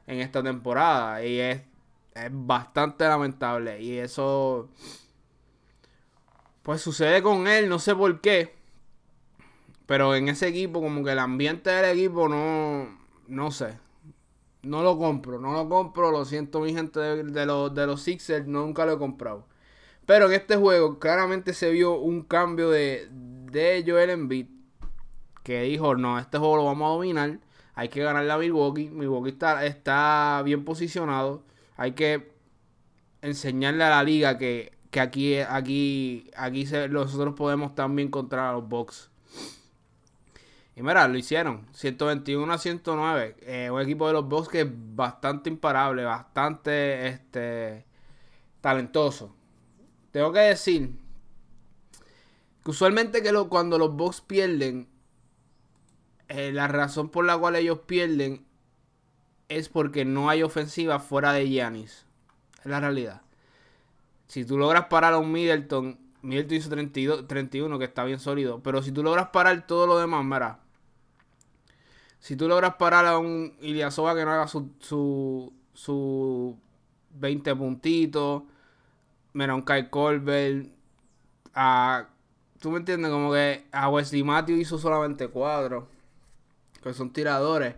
en 0.08 0.18
esta 0.18 0.42
temporada. 0.42 1.24
Y 1.24 1.38
es, 1.38 1.62
es 2.16 2.30
bastante 2.32 3.04
lamentable. 3.04 3.80
Y 3.80 3.98
eso 3.98 4.70
pues 6.64 6.80
sucede 6.80 7.22
con 7.22 7.46
él, 7.46 7.68
no 7.68 7.78
sé 7.78 7.94
por 7.94 8.20
qué. 8.20 8.56
Pero 9.86 10.14
en 10.14 10.28
ese 10.28 10.48
equipo, 10.48 10.80
como 10.80 11.04
que 11.04 11.12
el 11.12 11.18
ambiente 11.18 11.70
del 11.70 11.98
equipo 11.98 12.28
no. 12.28 12.88
No 13.28 13.50
sé. 13.50 13.78
No 14.62 14.82
lo 14.82 14.98
compro, 14.98 15.40
no 15.40 15.52
lo 15.52 15.68
compro. 15.68 16.10
Lo 16.10 16.24
siento, 16.24 16.60
mi 16.60 16.74
gente 16.74 17.00
de, 17.00 17.46
los, 17.46 17.74
de 17.74 17.86
los 17.86 18.02
Sixers, 18.02 18.46
nunca 18.46 18.84
lo 18.86 18.94
he 18.94 18.98
comprado. 18.98 19.46
Pero 20.06 20.26
en 20.26 20.32
este 20.32 20.56
juego, 20.56 20.98
claramente 20.98 21.52
se 21.52 21.70
vio 21.70 21.98
un 21.98 22.22
cambio 22.22 22.70
de, 22.70 23.08
de 23.10 23.84
Joel 23.86 24.10
Embiid. 24.10 24.48
Que 25.42 25.62
dijo: 25.62 25.94
No, 25.96 26.18
este 26.18 26.38
juego 26.38 26.56
lo 26.56 26.64
vamos 26.64 26.86
a 26.86 26.94
dominar. 26.94 27.38
Hay 27.74 27.88
que 27.88 28.02
ganar 28.02 28.28
a 28.28 28.38
Milwaukee. 28.38 28.90
Milwaukee 28.90 29.30
está, 29.30 29.64
está 29.66 30.42
bien 30.44 30.64
posicionado. 30.64 31.44
Hay 31.76 31.92
que 31.92 32.32
enseñarle 33.22 33.84
a 33.84 33.90
la 33.90 34.02
liga 34.02 34.38
que 34.38 34.76
que 34.90 35.00
aquí, 35.00 35.36
aquí, 35.36 36.30
aquí 36.36 36.66
nosotros 36.88 37.34
podemos 37.34 37.74
también 37.74 38.08
encontrar 38.08 38.46
a 38.46 38.52
los 38.52 38.66
Bucks. 38.66 39.10
Y 40.76 40.82
mira, 40.82 41.08
lo 41.08 41.16
hicieron. 41.16 41.66
121 41.72 42.52
a 42.52 42.58
109. 42.58 43.36
Eh, 43.40 43.70
un 43.70 43.80
equipo 43.80 44.06
de 44.06 44.12
los 44.12 44.28
Bucks 44.28 44.48
que 44.48 44.60
es 44.60 44.68
bastante 44.70 45.48
imparable, 45.48 46.04
bastante 46.04 47.08
este, 47.08 47.86
talentoso. 48.60 49.34
Tengo 50.10 50.32
que 50.32 50.40
decir 50.40 50.90
que 52.62 52.70
usualmente 52.70 53.22
que 53.22 53.32
cuando 53.48 53.78
los 53.78 53.96
Bucks 53.96 54.20
pierden, 54.20 54.86
eh, 56.28 56.52
la 56.52 56.68
razón 56.68 57.08
por 57.08 57.24
la 57.24 57.38
cual 57.38 57.56
ellos 57.56 57.80
pierden 57.86 58.44
es 59.48 59.70
porque 59.70 60.04
no 60.04 60.28
hay 60.28 60.42
ofensiva 60.42 60.98
fuera 60.98 61.32
de 61.32 61.48
Giannis. 61.48 62.04
Es 62.58 62.66
la 62.66 62.80
realidad. 62.80 63.22
Si 64.26 64.44
tú 64.44 64.58
logras 64.58 64.86
parar 64.86 65.14
a 65.14 65.18
un 65.18 65.32
Middleton, 65.32 65.98
Middleton 66.20 66.56
hizo 66.58 66.68
32, 66.68 67.26
31, 67.26 67.78
que 67.78 67.84
está 67.86 68.04
bien 68.04 68.18
sólido. 68.18 68.62
Pero 68.62 68.82
si 68.82 68.92
tú 68.92 69.02
logras 69.02 69.28
parar 69.28 69.66
todo 69.66 69.86
lo 69.86 69.98
demás, 69.98 70.22
mira. 70.22 70.65
Si 72.18 72.36
tú 72.36 72.48
logras 72.48 72.74
parar 72.74 73.06
a 73.06 73.18
un 73.18 73.56
Iliasova 73.60 74.14
que 74.14 74.24
no 74.24 74.32
haga 74.32 74.48
su, 74.48 74.70
su, 74.80 75.52
su 75.74 76.58
20 77.18 77.54
puntitos. 77.56 78.42
Mira, 79.32 79.54
un 79.54 79.62
Kai 79.62 79.90
Colbert. 79.90 80.68
A, 81.54 82.08
¿Tú 82.60 82.70
me 82.70 82.78
entiendes? 82.78 83.10
Como 83.10 83.32
que 83.32 83.66
a 83.72 83.88
Wesley 83.88 84.22
Matthews 84.22 84.60
hizo 84.60 84.78
solamente 84.78 85.28
4. 85.28 85.88
Que 86.82 86.94
son 86.94 87.12
tiradores. 87.12 87.74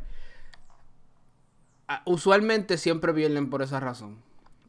Usualmente 2.04 2.76
siempre 2.76 3.14
pierden 3.14 3.50
por 3.50 3.62
esa 3.62 3.80
razón. 3.80 4.18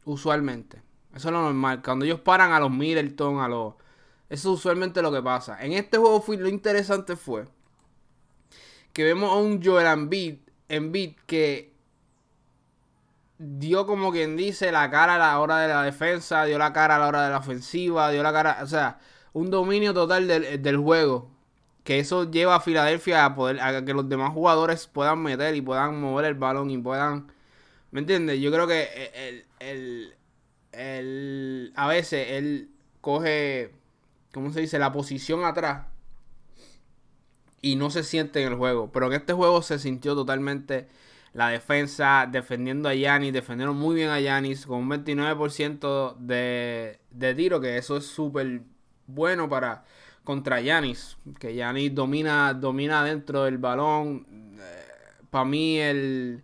Usualmente. 0.05 0.81
Eso 1.13 1.29
es 1.29 1.33
lo 1.33 1.41
normal. 1.41 1.81
Cuando 1.83 2.05
ellos 2.05 2.19
paran 2.21 2.51
a 2.53 2.59
los 2.59 2.71
Middleton, 2.71 3.39
a 3.39 3.47
los. 3.47 3.75
Eso 4.29 4.53
es 4.53 4.59
usualmente 4.59 5.01
lo 5.01 5.11
que 5.11 5.21
pasa. 5.21 5.63
En 5.63 5.73
este 5.73 5.97
juego 5.97 6.21
fue, 6.21 6.37
lo 6.37 6.47
interesante 6.47 7.15
fue 7.15 7.47
que 8.99 9.05
vemos 9.05 9.31
a 9.31 9.35
un 9.35 9.63
Joel 9.63 9.87
Embiid, 9.87 10.39
Embiid 10.67 11.15
que 11.25 11.71
dio 13.37 13.87
como 13.87 14.11
quien 14.11 14.35
dice 14.35 14.73
la 14.73 14.89
cara 14.89 15.15
a 15.15 15.17
la 15.17 15.39
hora 15.39 15.59
de 15.59 15.69
la 15.69 15.83
defensa, 15.83 16.43
dio 16.43 16.57
la 16.57 16.73
cara 16.73 16.97
a 16.97 16.99
la 16.99 17.07
hora 17.07 17.23
de 17.23 17.29
la 17.29 17.37
ofensiva, 17.37 18.11
dio 18.11 18.21
la 18.23 18.33
cara, 18.33 18.57
o 18.61 18.67
sea, 18.67 18.99
un 19.31 19.49
dominio 19.51 19.93
total 19.93 20.27
del, 20.27 20.61
del 20.61 20.75
juego. 20.75 21.31
que 21.85 21.99
eso 21.99 22.29
lleva 22.29 22.55
a 22.55 22.59
Filadelfia 22.59 23.23
a 23.23 23.35
poder 23.35 23.61
a 23.61 23.85
que 23.85 23.93
los 23.93 24.09
demás 24.09 24.33
jugadores 24.33 24.87
puedan 24.87 25.23
meter 25.23 25.55
y 25.55 25.61
puedan 25.61 26.01
mover 26.01 26.25
el 26.25 26.35
balón 26.35 26.69
y 26.69 26.77
puedan 26.77 27.31
¿me 27.91 28.01
entiendes? 28.01 28.41
Yo 28.41 28.51
creo 28.51 28.67
que 28.67 28.83
el, 29.15 29.45
el, 29.61 30.15
el 30.73 31.73
a 31.77 31.87
veces 31.87 32.27
él 32.31 32.69
coge 32.99 33.71
¿cómo 34.33 34.51
se 34.51 34.59
dice? 34.59 34.77
la 34.77 34.91
posición 34.91 35.45
atrás 35.45 35.85
y 37.61 37.75
no 37.75 37.89
se 37.89 38.03
siente 38.03 38.41
en 38.41 38.49
el 38.53 38.57
juego, 38.57 38.91
pero 38.91 39.07
en 39.07 39.13
este 39.13 39.33
juego 39.33 39.61
se 39.61 39.79
sintió 39.79 40.15
totalmente 40.15 40.87
la 41.33 41.49
defensa 41.49 42.27
defendiendo 42.31 42.89
a 42.89 42.95
Yanis, 42.95 43.33
defendieron 43.33 43.75
muy 43.77 43.95
bien 43.95 44.09
a 44.09 44.19
Yanis 44.19 44.65
con 44.65 44.79
un 44.79 44.89
29% 44.89 46.15
de, 46.17 46.99
de 47.11 47.35
tiro, 47.35 47.61
que 47.61 47.77
eso 47.77 47.97
es 47.97 48.05
súper 48.05 48.61
bueno 49.07 49.47
para 49.49 49.85
contra 50.23 50.61
Yanis, 50.61 51.17
que 51.39 51.55
Yanis 51.55 51.93
domina, 51.93 52.53
domina 52.53 53.03
dentro 53.03 53.43
del 53.43 53.57
balón. 53.57 54.25
Eh, 54.59 55.23
para 55.29 55.45
mí 55.45 55.79
el, 55.79 56.43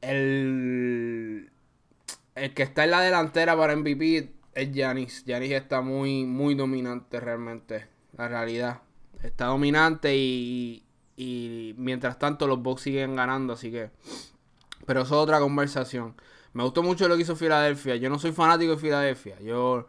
el, 0.00 1.50
el 2.34 2.54
que 2.54 2.62
está 2.62 2.84
en 2.84 2.90
la 2.90 3.00
delantera 3.00 3.56
para 3.56 3.76
MVP 3.76 4.32
es 4.54 4.72
Yanis. 4.72 5.24
Yanis 5.24 5.52
está 5.52 5.80
muy, 5.80 6.24
muy 6.24 6.54
dominante 6.54 7.20
realmente, 7.20 7.86
la 8.16 8.28
realidad. 8.28 8.80
Está 9.22 9.46
dominante 9.46 10.16
y, 10.16 10.84
y 11.16 11.74
mientras 11.78 12.18
tanto 12.18 12.46
los 12.46 12.62
Bucks 12.62 12.82
siguen 12.82 13.16
ganando, 13.16 13.54
así 13.54 13.70
que... 13.70 13.90
Pero 14.86 15.02
eso 15.02 15.16
es 15.16 15.20
otra 15.20 15.40
conversación. 15.40 16.14
Me 16.52 16.62
gustó 16.62 16.82
mucho 16.82 17.06
lo 17.08 17.16
que 17.16 17.22
hizo 17.22 17.36
Filadelfia. 17.36 17.96
Yo 17.96 18.08
no 18.08 18.18
soy 18.18 18.32
fanático 18.32 18.72
de 18.72 18.78
Filadelfia. 18.78 19.38
Yo 19.40 19.86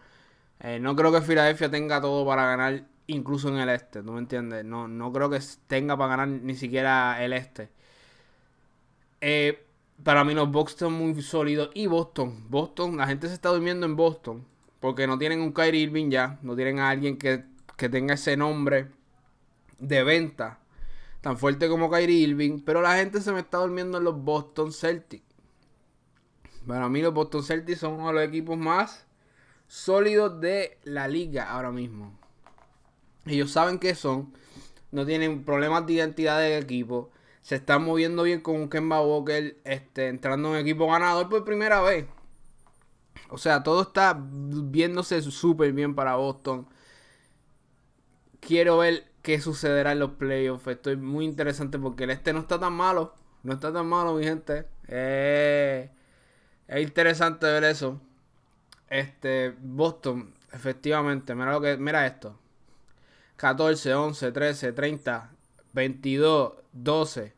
eh, 0.59 0.79
no 0.79 0.95
creo 0.95 1.13
que 1.13 1.21
Filadelfia 1.21 1.71
tenga 1.71 2.01
todo 2.01 2.25
para 2.25 2.45
ganar, 2.45 2.83
incluso 3.07 3.47
en 3.49 3.57
el 3.57 3.69
este. 3.69 4.03
¿No 4.03 4.13
me 4.13 4.19
entiendes? 4.19 4.65
No, 4.65 4.87
no 4.87 5.13
creo 5.13 5.29
que 5.29 5.39
tenga 5.67 5.95
para 5.95 6.17
ganar 6.17 6.27
ni 6.27 6.55
siquiera 6.55 7.23
el 7.23 7.31
este. 7.31 7.69
Eh, 9.21 9.65
para 10.03 10.23
mí 10.23 10.33
los 10.33 10.51
Bucks 10.51 10.73
son 10.73 10.91
muy 10.91 11.21
sólidos. 11.21 11.69
Y 11.73 11.87
Boston. 11.87 12.45
Boston, 12.49 12.97
la 12.97 13.07
gente 13.07 13.27
se 13.27 13.35
está 13.35 13.49
durmiendo 13.49 13.85
en 13.85 13.95
Boston. 13.95 14.45
Porque 14.79 15.07
no 15.07 15.17
tienen 15.17 15.39
un 15.39 15.53
Kyrie 15.53 15.83
Irving 15.83 16.09
ya. 16.09 16.37
No 16.41 16.55
tienen 16.55 16.79
a 16.79 16.89
alguien 16.89 17.17
que, 17.17 17.45
que 17.77 17.87
tenga 17.87 18.15
ese 18.15 18.35
nombre 18.35 18.96
de 19.79 20.03
venta 20.03 20.59
tan 21.21 21.37
fuerte 21.37 21.67
como 21.67 21.89
Kyrie 21.89 22.27
Irving, 22.27 22.61
pero 22.65 22.81
la 22.81 22.95
gente 22.95 23.21
se 23.21 23.31
me 23.31 23.39
está 23.39 23.57
durmiendo 23.57 23.97
en 23.97 24.03
los 24.03 24.21
Boston 24.23 24.71
Celtics. 24.71 25.25
Para 26.65 26.89
mí 26.89 27.01
los 27.01 27.13
Boston 27.13 27.43
Celtics 27.43 27.79
son 27.79 27.93
uno 27.93 28.07
de 28.07 28.13
los 28.13 28.23
equipos 28.23 28.57
más 28.57 29.05
sólidos 29.67 30.39
de 30.39 30.77
la 30.83 31.07
liga 31.07 31.49
ahora 31.49 31.71
mismo. 31.71 32.17
Ellos 33.25 33.51
saben 33.51 33.79
que 33.79 33.95
son, 33.95 34.33
no 34.91 35.05
tienen 35.05 35.43
problemas 35.43 35.85
de 35.85 35.93
identidad 35.93 36.39
de 36.39 36.57
equipo, 36.57 37.11
se 37.41 37.55
están 37.55 37.83
moviendo 37.83 38.23
bien 38.23 38.41
con 38.41 38.55
un 38.55 38.69
Kemba 38.69 39.01
Walker 39.01 39.57
este, 39.63 40.07
entrando 40.07 40.49
en 40.49 40.53
un 40.55 40.59
equipo 40.59 40.87
ganador 40.87 41.29
por 41.29 41.43
primera 41.43 41.81
vez. 41.81 42.05
O 43.29 43.37
sea, 43.37 43.63
todo 43.63 43.81
está 43.81 44.17
viéndose 44.17 45.21
súper 45.21 45.73
bien 45.73 45.95
para 45.95 46.15
Boston. 46.15 46.67
Quiero 48.39 48.77
ver 48.77 49.05
qué 49.27 49.41
sucederá 49.41 49.91
en 49.91 49.99
los 49.99 50.11
playoffs. 50.11 50.67
Estoy 50.67 50.95
muy 50.95 51.25
interesante 51.25 51.77
porque 51.77 52.05
el 52.05 52.11
este 52.11 52.31
no 52.31 52.39
está 52.39 52.57
tan 52.57 52.71
malo. 52.71 53.13
No 53.43 53.51
está 53.51 53.73
tan 53.73 53.85
malo, 53.85 54.13
mi 54.13 54.23
gente. 54.23 54.65
es 54.87 55.89
interesante 56.81 57.45
ver 57.45 57.65
eso. 57.65 57.99
Este, 58.89 59.53
Boston, 59.61 60.33
efectivamente, 60.53 61.35
mira 61.35 61.51
lo 61.51 61.59
que, 61.59 61.75
mira 61.75 62.07
esto. 62.07 62.39
14, 63.35 63.93
11, 63.95 64.31
13, 64.31 64.71
30, 64.71 65.31
22, 65.73 66.53
12. 66.71 67.33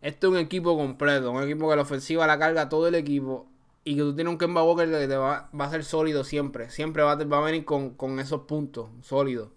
Este 0.00 0.26
es 0.26 0.32
un 0.32 0.38
equipo 0.38 0.78
completo, 0.78 1.30
un 1.30 1.42
equipo 1.42 1.68
que 1.68 1.76
la 1.76 1.82
ofensiva 1.82 2.26
la 2.26 2.38
carga 2.38 2.70
todo 2.70 2.88
el 2.88 2.94
equipo 2.94 3.46
y 3.84 3.96
que 3.96 4.00
tú 4.00 4.14
tienes 4.14 4.32
un 4.32 4.38
Kemba 4.38 4.62
Walker 4.64 4.88
que 4.88 5.06
te 5.06 5.16
va, 5.16 5.50
a 5.52 5.70
ser 5.70 5.84
sólido 5.84 6.24
siempre. 6.24 6.70
Siempre 6.70 7.02
va, 7.02 7.16
va 7.16 7.38
a 7.38 7.42
venir 7.42 7.66
con, 7.66 7.90
con 7.90 8.18
esos 8.18 8.42
puntos 8.42 8.88
sólidos. 9.02 9.50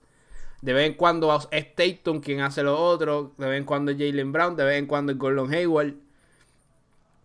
De 0.65 0.73
vez 0.73 0.87
en 0.87 0.93
cuando 0.95 1.39
es 1.51 1.75
Tatum 1.75 2.21
quien 2.21 2.41
hace 2.41 2.63
lo 2.63 2.75
otro. 2.75 3.33
De 3.37 3.47
vez 3.47 3.59
en 3.59 3.65
cuando 3.65 3.91
es 3.91 3.99
Jalen 3.99 4.31
Brown. 4.31 4.55
De 4.55 4.63
vez 4.63 4.79
en 4.79 4.87
cuando 4.87 5.11
es 5.11 5.17
Gordon 5.19 5.53
Hayward. 5.53 5.93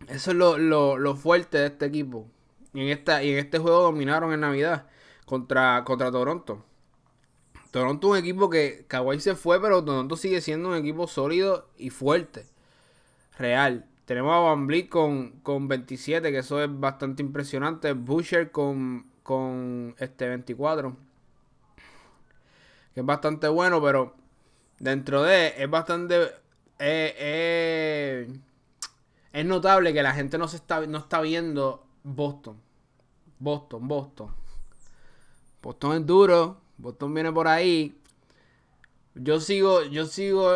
Eso 0.09 0.33
es 0.33 0.37
lo, 0.37 1.17
fuerte 1.17 1.57
de 1.57 1.67
este 1.69 1.87
equipo. 1.87 2.29
Y 2.75 2.83
en, 2.83 2.89
esta, 2.89 3.23
en 3.23 3.39
este 3.39 3.59
juego 3.59 3.81
dominaron 3.81 4.35
en 4.35 4.41
Navidad 4.41 4.89
contra, 5.25 5.85
contra 5.87 6.13
Toronto. 6.13 6.63
Toronto 7.71 8.09
es 8.09 8.21
un 8.21 8.27
equipo 8.29 8.51
que 8.51 8.85
Kawhi 8.87 9.21
se 9.21 9.35
fue, 9.35 9.59
pero 9.59 9.83
Toronto 9.83 10.17
sigue 10.17 10.43
siendo 10.43 10.69
un 10.69 10.77
equipo 10.77 11.07
sólido 11.07 11.71
y 11.79 11.89
fuerte. 11.89 12.45
Real. 13.39 13.87
Tenemos 14.05 14.35
a 14.35 14.41
Van 14.41 14.67
Vliet 14.67 14.91
con, 14.91 15.31
con 15.43 15.67
27, 15.67 16.31
que 16.31 16.39
eso 16.39 16.63
es 16.63 16.69
bastante 16.71 17.23
impresionante. 17.23 17.95
Boucher 17.95 18.51
con, 18.51 19.07
con 19.23 19.95
este 19.99 20.29
24 20.29 21.10
que 22.95 23.01
es 23.01 23.07
bastante 23.07 23.49
bueno, 23.49 23.81
pero 23.83 24.15
dentro 24.79 25.23
de 25.23 25.55
es 25.57 25.71
bastante 25.71 26.23
eh, 26.79 27.15
eh, 27.19 28.29
es 29.33 29.45
notable 29.45 29.93
que 29.93 30.03
la 30.03 30.13
gente 30.13 30.39
no 30.39 30.49
se 30.49 30.57
está 30.57 30.87
no 30.87 30.99
está 30.99 31.21
viendo 31.21 31.87
Boston. 32.03 32.61
Boston, 33.39 33.89
Boston. 33.89 34.35
Boston 35.63 35.97
es 35.97 36.07
duro, 36.07 36.61
Boston 36.79 37.15
viene 37.15 37.33
por 37.33 37.49
ahí. 37.49 37.99
Yo 39.15 39.41
sigo 39.41 39.83
yo 39.85 40.07
sigo 40.07 40.55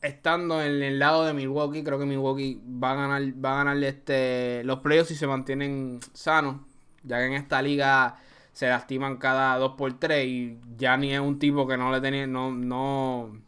estando 0.00 0.62
en 0.62 0.82
el 0.82 0.98
lado 0.98 1.24
de 1.24 1.34
Milwaukee, 1.34 1.82
creo 1.82 1.98
que 1.98 2.06
Milwaukee 2.06 2.62
va 2.66 2.92
a 2.92 2.94
ganar 2.94 3.22
va 3.44 3.52
a 3.52 3.64
ganar 3.64 3.82
este 3.84 4.62
los 4.64 4.80
playoffs 4.80 5.08
si 5.08 5.16
se 5.16 5.26
mantienen 5.26 6.00
sanos, 6.12 6.60
ya 7.02 7.18
que 7.18 7.26
en 7.26 7.32
esta 7.34 7.60
liga 7.62 8.20
se 8.58 8.68
lastiman 8.68 9.18
cada 9.18 9.56
2x3 9.60 10.26
y 10.26 10.60
ya 10.76 10.96
ni 10.96 11.14
es 11.14 11.20
un 11.20 11.38
tipo 11.38 11.68
que 11.68 11.76
no 11.76 11.92
le 11.92 12.00
tenía, 12.00 12.26
no, 12.26 12.50
no, 12.50 13.40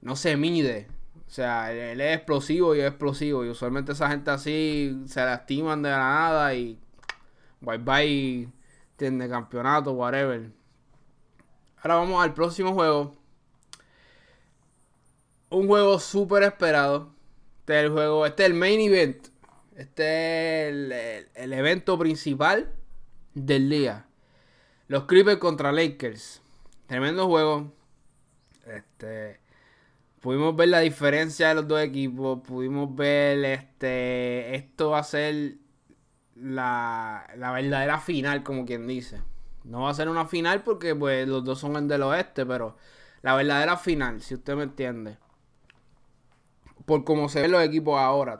no 0.00 0.16
se 0.16 0.38
mide. 0.38 0.88
O 1.26 1.30
sea, 1.30 1.70
él 1.70 2.00
es 2.00 2.16
explosivo 2.16 2.74
y 2.74 2.80
es 2.80 2.86
explosivo. 2.86 3.44
Y 3.44 3.50
usualmente 3.50 3.92
esa 3.92 4.08
gente 4.08 4.30
así 4.30 5.02
se 5.04 5.22
lastiman 5.22 5.82
de 5.82 5.90
la 5.90 5.98
nada 5.98 6.54
y 6.54 6.78
bye 7.60 7.76
bye, 7.76 8.48
tiene 8.96 9.28
campeonato, 9.28 9.92
whatever. 9.92 10.50
Ahora 11.82 11.96
vamos 11.96 12.24
al 12.24 12.32
próximo 12.32 12.72
juego. 12.72 13.14
Un 15.50 15.66
juego 15.66 15.98
súper 15.98 16.44
esperado. 16.44 17.12
Este 17.58 17.78
es 17.78 17.84
el 17.84 17.90
juego, 17.92 18.24
este 18.24 18.44
es 18.44 18.48
el 18.48 18.54
main 18.54 18.80
event. 18.80 19.28
Este 19.76 20.70
es 20.70 21.26
el 21.34 21.52
evento 21.52 21.98
principal 21.98 22.79
del 23.34 23.68
día. 23.70 24.06
Los 24.88 25.04
Clippers 25.04 25.38
contra 25.38 25.72
Lakers. 25.72 26.42
Tremendo 26.86 27.28
juego. 27.28 27.72
Este. 28.66 29.40
Pudimos 30.20 30.54
ver 30.56 30.68
la 30.68 30.80
diferencia 30.80 31.48
de 31.48 31.54
los 31.54 31.68
dos 31.68 31.80
equipos. 31.80 32.40
Pudimos 32.40 32.94
ver 32.94 33.44
este. 33.44 34.54
Esto 34.54 34.90
va 34.90 34.98
a 34.98 35.04
ser 35.04 35.54
la, 36.34 37.26
la 37.36 37.52
verdadera 37.52 38.00
final, 38.00 38.42
como 38.42 38.66
quien 38.66 38.86
dice. 38.86 39.22
No 39.64 39.82
va 39.82 39.90
a 39.90 39.94
ser 39.94 40.08
una 40.08 40.26
final 40.26 40.62
porque 40.62 40.94
pues 40.94 41.28
los 41.28 41.44
dos 41.44 41.58
son 41.58 41.76
el 41.76 41.86
del 41.86 42.02
oeste, 42.02 42.46
pero 42.46 42.76
la 43.22 43.34
verdadera 43.34 43.76
final, 43.76 44.20
si 44.22 44.34
usted 44.34 44.56
me 44.56 44.64
entiende. 44.64 45.18
Por 46.86 47.04
cómo 47.04 47.28
se 47.28 47.42
ven 47.42 47.52
los 47.52 47.62
equipos 47.62 47.98
ahora, 48.00 48.38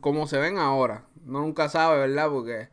como 0.00 0.26
se 0.26 0.38
ven 0.38 0.58
ahora. 0.58 1.06
No 1.24 1.40
nunca 1.40 1.68
sabe, 1.68 1.98
¿verdad? 1.98 2.28
Porque 2.28 2.68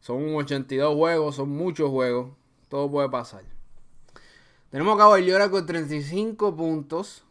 son 0.00 0.34
82 0.34 0.94
juegos, 0.94 1.36
son 1.36 1.50
muchos 1.50 1.90
juegos. 1.90 2.30
Todo 2.68 2.90
puede 2.90 3.08
pasar. 3.08 3.42
Tenemos 4.70 4.94
a 4.94 4.98
Cabo 4.98 5.18
Llora 5.18 5.50
con 5.50 5.64
35 5.64 6.54
puntos, 6.54 7.24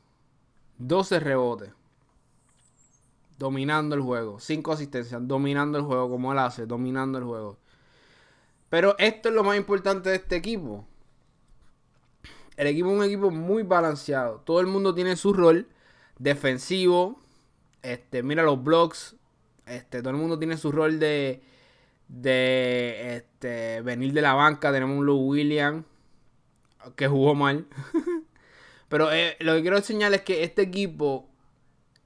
12 0.80 1.20
rebotes. 1.20 1.70
Dominando 3.38 3.96
el 3.96 4.02
juego. 4.02 4.40
5 4.40 4.72
asistencias. 4.72 5.22
Dominando 5.28 5.78
el 5.78 5.84
juego 5.84 6.10
como 6.10 6.32
él 6.32 6.40
hace. 6.40 6.66
Dominando 6.66 7.20
el 7.20 7.24
juego. 7.24 7.58
Pero 8.70 8.96
esto 8.98 9.30
es 9.30 9.36
lo 9.36 9.44
más 9.44 9.58
importante 9.58 10.10
de 10.10 10.16
este 10.16 10.36
equipo. 10.36 10.86
El 12.58 12.68
equipo 12.68 12.90
es 12.90 12.98
un 12.98 13.04
equipo 13.04 13.30
muy 13.30 13.62
balanceado. 13.62 14.42
Todo 14.44 14.60
el 14.60 14.66
mundo 14.66 14.96
tiene 14.96 15.16
su 15.16 15.34
rol 15.34 15.68
defensivo. 16.18 17.20
Este, 17.84 18.24
mira 18.24 18.42
los 18.42 18.64
blocks. 18.64 19.16
Este, 19.68 20.00
todo 20.00 20.10
el 20.10 20.18
mundo 20.18 20.40
tiene 20.40 20.58
su 20.58 20.72
rol 20.72 21.00
de 21.00 21.44
de 22.08 23.18
este, 23.18 23.82
venir 23.82 24.14
de 24.14 24.22
la 24.22 24.34
banca. 24.34 24.72
Tenemos 24.72 24.98
un 24.98 25.06
Lou 25.06 25.18
Williams 25.18 25.86
que 26.96 27.08
jugó 27.08 27.36
mal. 27.36 27.66
Pero 28.90 29.12
eh, 29.12 29.36
lo 29.40 29.54
que 29.56 29.62
quiero 29.62 29.78
enseñar 29.78 30.14
es 30.14 30.22
que 30.22 30.44
este 30.44 30.62
equipo 30.62 31.30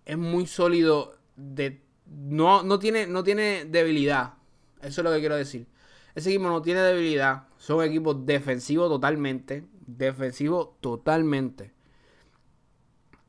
es 0.05 0.17
muy 0.17 0.47
sólido. 0.47 1.17
De, 1.35 1.81
no, 2.05 2.63
no, 2.63 2.79
tiene, 2.79 3.07
no 3.07 3.23
tiene 3.23 3.65
debilidad. 3.65 4.33
Eso 4.81 5.01
es 5.01 5.05
lo 5.05 5.11
que 5.11 5.19
quiero 5.19 5.35
decir. 5.35 5.67
Ese 6.15 6.29
equipo 6.29 6.49
no 6.49 6.61
tiene 6.61 6.81
debilidad. 6.81 7.47
Son 7.57 7.83
equipos 7.83 8.25
defensivos 8.25 8.89
totalmente. 8.89 9.63
Defensivos 9.85 10.79
totalmente. 10.81 11.71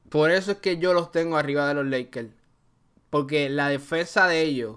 Por 0.08 0.30
eso 0.30 0.52
es 0.52 0.58
que 0.58 0.78
yo 0.78 0.92
los 0.92 1.10
tengo 1.10 1.36
arriba 1.36 1.68
de 1.68 1.74
los 1.74 1.86
Lakers. 1.86 2.30
Porque 3.10 3.48
la 3.50 3.68
defensa 3.68 4.26
de 4.26 4.42
ellos, 4.42 4.76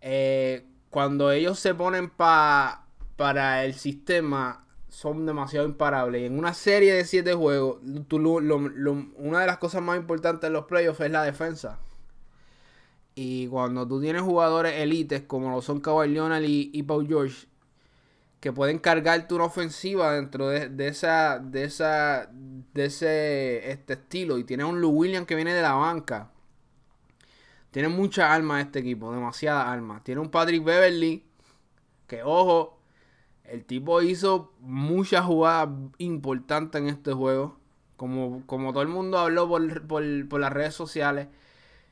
eh, 0.00 0.66
cuando 0.90 1.30
ellos 1.30 1.58
se 1.58 1.74
ponen 1.74 2.10
pa, 2.10 2.86
para 3.16 3.64
el 3.64 3.74
sistema, 3.74 4.64
son 4.88 5.26
demasiado 5.26 5.66
imparables. 5.66 6.22
Y 6.22 6.24
en 6.24 6.38
una 6.38 6.54
serie 6.54 6.92
de 6.94 7.04
siete 7.04 7.34
juegos, 7.34 7.78
una 9.16 9.40
de 9.40 9.46
las 9.46 9.58
cosas 9.58 9.82
más 9.82 9.98
importantes 9.98 10.42
de 10.42 10.50
los 10.50 10.64
playoffs 10.64 11.00
es 11.00 11.10
la 11.10 11.22
defensa. 11.22 11.78
Y 13.14 13.48
cuando 13.48 13.86
tú 13.86 14.00
tienes 14.00 14.22
jugadores 14.22 14.74
élites 14.74 15.22
como 15.22 15.50
lo 15.50 15.60
son 15.60 15.80
Kawhi 15.80 16.08
Leonard 16.08 16.44
y, 16.44 16.82
Paul 16.84 17.06
George, 17.08 17.48
que 18.40 18.52
pueden 18.52 18.78
cargarte 18.78 19.34
una 19.34 19.44
ofensiva 19.44 20.12
dentro 20.12 20.48
de, 20.48 20.86
esa, 20.86 21.40
de 21.40 21.64
esa, 21.64 22.30
de 22.32 22.84
ese 22.84 23.72
este 23.72 23.94
estilo. 23.94 24.38
Y 24.38 24.44
tienes 24.44 24.66
un 24.66 24.80
Lou 24.80 24.90
Williams 24.90 25.26
que 25.26 25.34
viene 25.34 25.52
de 25.52 25.62
la 25.62 25.72
banca. 25.72 26.30
Tiene 27.70 27.88
mucha 27.88 28.32
alma 28.32 28.60
este 28.60 28.78
equipo, 28.80 29.12
demasiada 29.12 29.70
alma. 29.70 30.02
Tiene 30.02 30.20
un 30.20 30.30
Patrick 30.30 30.64
Beverly 30.64 31.24
que, 32.06 32.22
ojo, 32.22 32.78
el 33.44 33.64
tipo 33.64 34.02
hizo 34.02 34.52
muchas 34.60 35.24
jugadas 35.24 35.68
importantes 35.98 36.80
en 36.80 36.88
este 36.88 37.12
juego. 37.12 37.58
Como, 37.96 38.42
como 38.46 38.72
todo 38.72 38.82
el 38.82 38.88
mundo 38.88 39.18
habló 39.18 39.48
por, 39.48 39.86
por, 39.86 40.40
las 40.40 40.52
redes 40.52 40.74
sociales. 40.74 41.28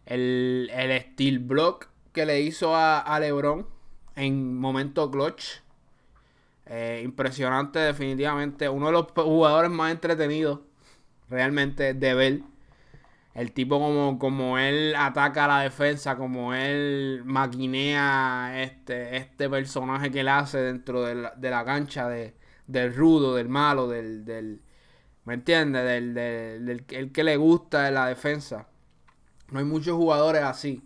El, 0.06 0.70
el 0.72 1.00
steel 1.02 1.40
block 1.40 1.88
que 2.12 2.24
le 2.24 2.40
hizo 2.40 2.74
a, 2.74 3.18
LeBron 3.20 3.66
en 4.14 4.56
momento 4.56 5.10
clutch. 5.10 5.60
Eh, 6.66 7.02
impresionante, 7.04 7.78
definitivamente. 7.78 8.68
Uno 8.68 8.86
de 8.86 8.92
los 8.92 9.06
jugadores 9.14 9.70
más 9.70 9.92
entretenidos 9.92 10.60
realmente 11.28 11.94
de 11.94 12.14
ver. 12.14 12.40
El 13.36 13.52
tipo 13.52 13.78
como, 13.78 14.18
como 14.18 14.58
él 14.58 14.94
ataca 14.96 15.46
la 15.46 15.60
defensa, 15.60 16.16
como 16.16 16.54
él 16.54 17.20
maquinea 17.26 18.62
este, 18.62 19.18
este 19.18 19.50
personaje 19.50 20.10
que 20.10 20.20
él 20.20 20.28
hace 20.28 20.56
dentro 20.58 21.02
de 21.02 21.50
la, 21.50 21.64
cancha 21.66 22.08
de, 22.08 22.34
del 22.66 22.94
rudo, 22.96 23.34
del 23.34 23.50
malo, 23.50 23.88
del, 23.88 24.24
del 24.24 24.62
¿me 25.26 25.34
entiendes? 25.34 25.84
Del, 25.84 26.14
del, 26.14 26.86
el 26.88 27.12
que 27.12 27.24
le 27.24 27.36
gusta 27.36 27.82
de 27.82 27.90
la 27.90 28.06
defensa. 28.06 28.68
No 29.50 29.58
hay 29.58 29.66
muchos 29.66 29.96
jugadores 29.96 30.42
así. 30.42 30.82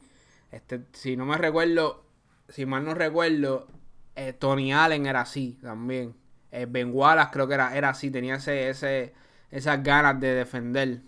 Este, 0.51 0.83
si 0.93 1.17
no 1.17 1.27
me 1.27 1.39
recuerdo, 1.39 2.05
si 2.49 2.67
mal 2.67 2.85
no 2.85 2.95
recuerdo, 2.95 3.69
eh, 4.17 4.33
Tony 4.33 4.73
Allen 4.73 5.07
era 5.07 5.21
así 5.21 5.57
también. 5.63 6.17
Eh, 6.51 6.67
ben 6.69 6.91
Wallace 6.93 7.31
creo 7.33 7.47
que 7.47 7.55
era, 7.55 7.77
era 7.77 7.91
así, 7.91 8.11
tenía 8.11 8.37
ese, 8.37 8.71
ese, 8.71 9.15
esas 9.53 9.83
ganas 9.85 10.19
de 10.21 10.35
defender. 10.35 11.03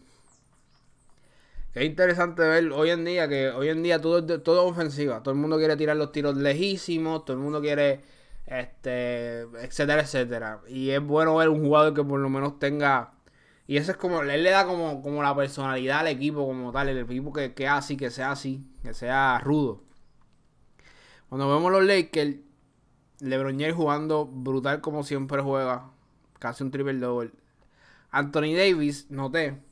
Es 1.75 1.87
interesante 1.87 2.43
ver 2.43 2.71
hoy 2.73 2.91
en 2.91 3.05
día 3.05 3.29
que 3.29 3.49
hoy 3.49 3.69
en 3.69 3.83
día 3.83 4.01
todo, 4.01 4.41
todo 4.43 4.67
ofensiva. 4.67 5.23
Todo 5.23 5.33
el 5.35 5.41
mundo 5.41 5.57
quiere 5.57 5.77
tirar 5.77 5.97
los 5.97 6.13
tiros 6.13 6.37
lejísimos, 6.37 7.25
todo 7.25 7.37
el 7.37 7.43
mundo 7.43 7.63
quiere, 7.63 8.03
este, 8.47 9.41
etcétera, 9.41 10.03
etcétera. 10.03 10.61
Y 10.69 10.91
es 10.91 11.01
bueno 11.01 11.37
ver 11.37 11.49
un 11.49 11.63
jugador 11.63 11.95
que 11.95 12.05
por 12.05 12.21
lo 12.21 12.29
menos 12.29 12.59
tenga... 12.59 13.15
Y 13.67 13.79
eso 13.79 13.93
es 13.93 13.97
como, 13.97 14.21
él 14.23 14.43
le 14.43 14.51
da 14.51 14.67
como, 14.67 15.01
como 15.03 15.23
la 15.23 15.35
personalidad 15.35 16.01
al 16.01 16.09
equipo 16.09 16.45
como 16.47 16.73
tal, 16.73 16.89
el 16.89 16.99
equipo 16.99 17.33
que, 17.33 17.55
que 17.55 17.69
así, 17.69 17.97
que 17.97 18.11
sea 18.11 18.33
así, 18.33 18.67
que 18.83 18.93
sea 18.93 19.39
rudo. 19.39 19.83
Cuando 21.31 21.49
vemos 21.49 21.73
los 21.73 21.85
Lakers, 21.85 22.37
LeBron 23.21 23.59
James 23.59 23.75
jugando 23.75 24.27
brutal 24.27 24.83
como 24.83 25.05
siempre 25.05 25.41
juega, 25.41 25.91
casi 26.39 26.65
un 26.65 26.71
triple 26.71 26.95
double. 26.95 27.31
Anthony 28.11 28.55
Davis, 28.55 29.11
noté, 29.11 29.63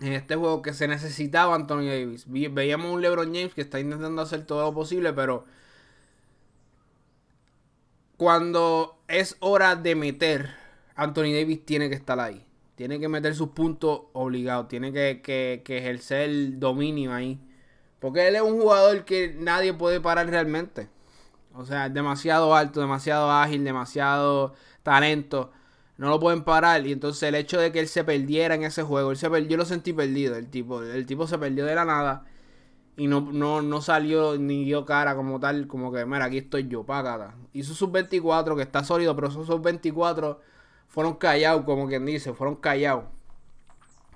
en 0.00 0.12
este 0.12 0.36
juego 0.36 0.62
que 0.62 0.74
se 0.74 0.88
necesitaba 0.88 1.54
Anthony 1.54 1.86
Davis. 1.86 2.26
Veíamos 2.28 2.92
un 2.92 3.02
LeBron 3.02 3.34
James 3.34 3.54
que 3.54 3.62
está 3.62 3.80
intentando 3.80 4.22
hacer 4.22 4.44
todo 4.44 4.62
lo 4.62 4.74
posible, 4.74 5.12
pero 5.12 5.44
cuando 8.16 8.98
es 9.08 9.36
hora 9.40 9.76
de 9.76 9.94
meter, 9.94 10.50
Anthony 10.94 11.32
Davis 11.32 11.64
tiene 11.64 11.88
que 11.88 11.94
estar 11.94 12.18
ahí. 12.20 12.44
Tiene 12.74 13.00
que 13.00 13.08
meter 13.08 13.34
sus 13.34 13.50
puntos 13.50 14.02
obligados. 14.12 14.68
Tiene 14.68 14.92
que, 14.92 15.20
que, 15.22 15.62
que 15.64 15.78
ejercer 15.78 16.28
el 16.28 16.60
dominio 16.60 17.14
ahí. 17.14 17.40
Porque 18.00 18.28
él 18.28 18.36
es 18.36 18.42
un 18.42 18.60
jugador 18.60 19.04
que 19.06 19.34
nadie 19.38 19.72
puede 19.72 20.00
parar 20.00 20.28
realmente. 20.28 20.88
O 21.54 21.64
sea, 21.64 21.86
es 21.86 21.94
demasiado 21.94 22.54
alto, 22.54 22.80
demasiado 22.80 23.30
ágil, 23.30 23.64
demasiado 23.64 24.54
talento 24.82 25.52
no 25.98 26.08
lo 26.08 26.20
pueden 26.20 26.42
parar. 26.44 26.86
Y 26.86 26.92
entonces 26.92 27.22
el 27.24 27.34
hecho 27.34 27.60
de 27.60 27.72
que 27.72 27.80
él 27.80 27.88
se 27.88 28.04
perdiera 28.04 28.54
en 28.54 28.64
ese 28.64 28.82
juego, 28.82 29.10
él 29.10 29.16
se 29.16 29.30
perdió, 29.30 29.50
yo 29.50 29.56
lo 29.56 29.64
sentí 29.64 29.92
perdido. 29.92 30.36
El 30.36 30.48
tipo, 30.48 30.82
el 30.82 31.06
tipo 31.06 31.26
se 31.26 31.38
perdió 31.38 31.64
de 31.64 31.74
la 31.74 31.84
nada. 31.84 32.24
Y 32.96 33.08
no, 33.08 33.20
no, 33.20 33.60
no 33.60 33.82
salió 33.82 34.38
ni 34.38 34.64
dio 34.64 34.86
cara 34.86 35.14
como 35.16 35.38
tal, 35.38 35.66
como 35.66 35.92
que, 35.92 36.06
mira, 36.06 36.24
aquí 36.26 36.38
estoy 36.38 36.66
yo, 36.66 36.84
págata. 36.84 37.34
Hizo 37.52 37.74
sus 37.74 37.92
24, 37.92 38.56
que 38.56 38.62
está 38.62 38.84
sólido, 38.84 39.14
pero 39.14 39.28
esos 39.28 39.60
24 39.60 40.40
fueron 40.88 41.14
callados, 41.14 41.64
como 41.64 41.88
quien 41.88 42.06
dice, 42.06 42.32
fueron 42.32 42.56
callados. 42.56 43.04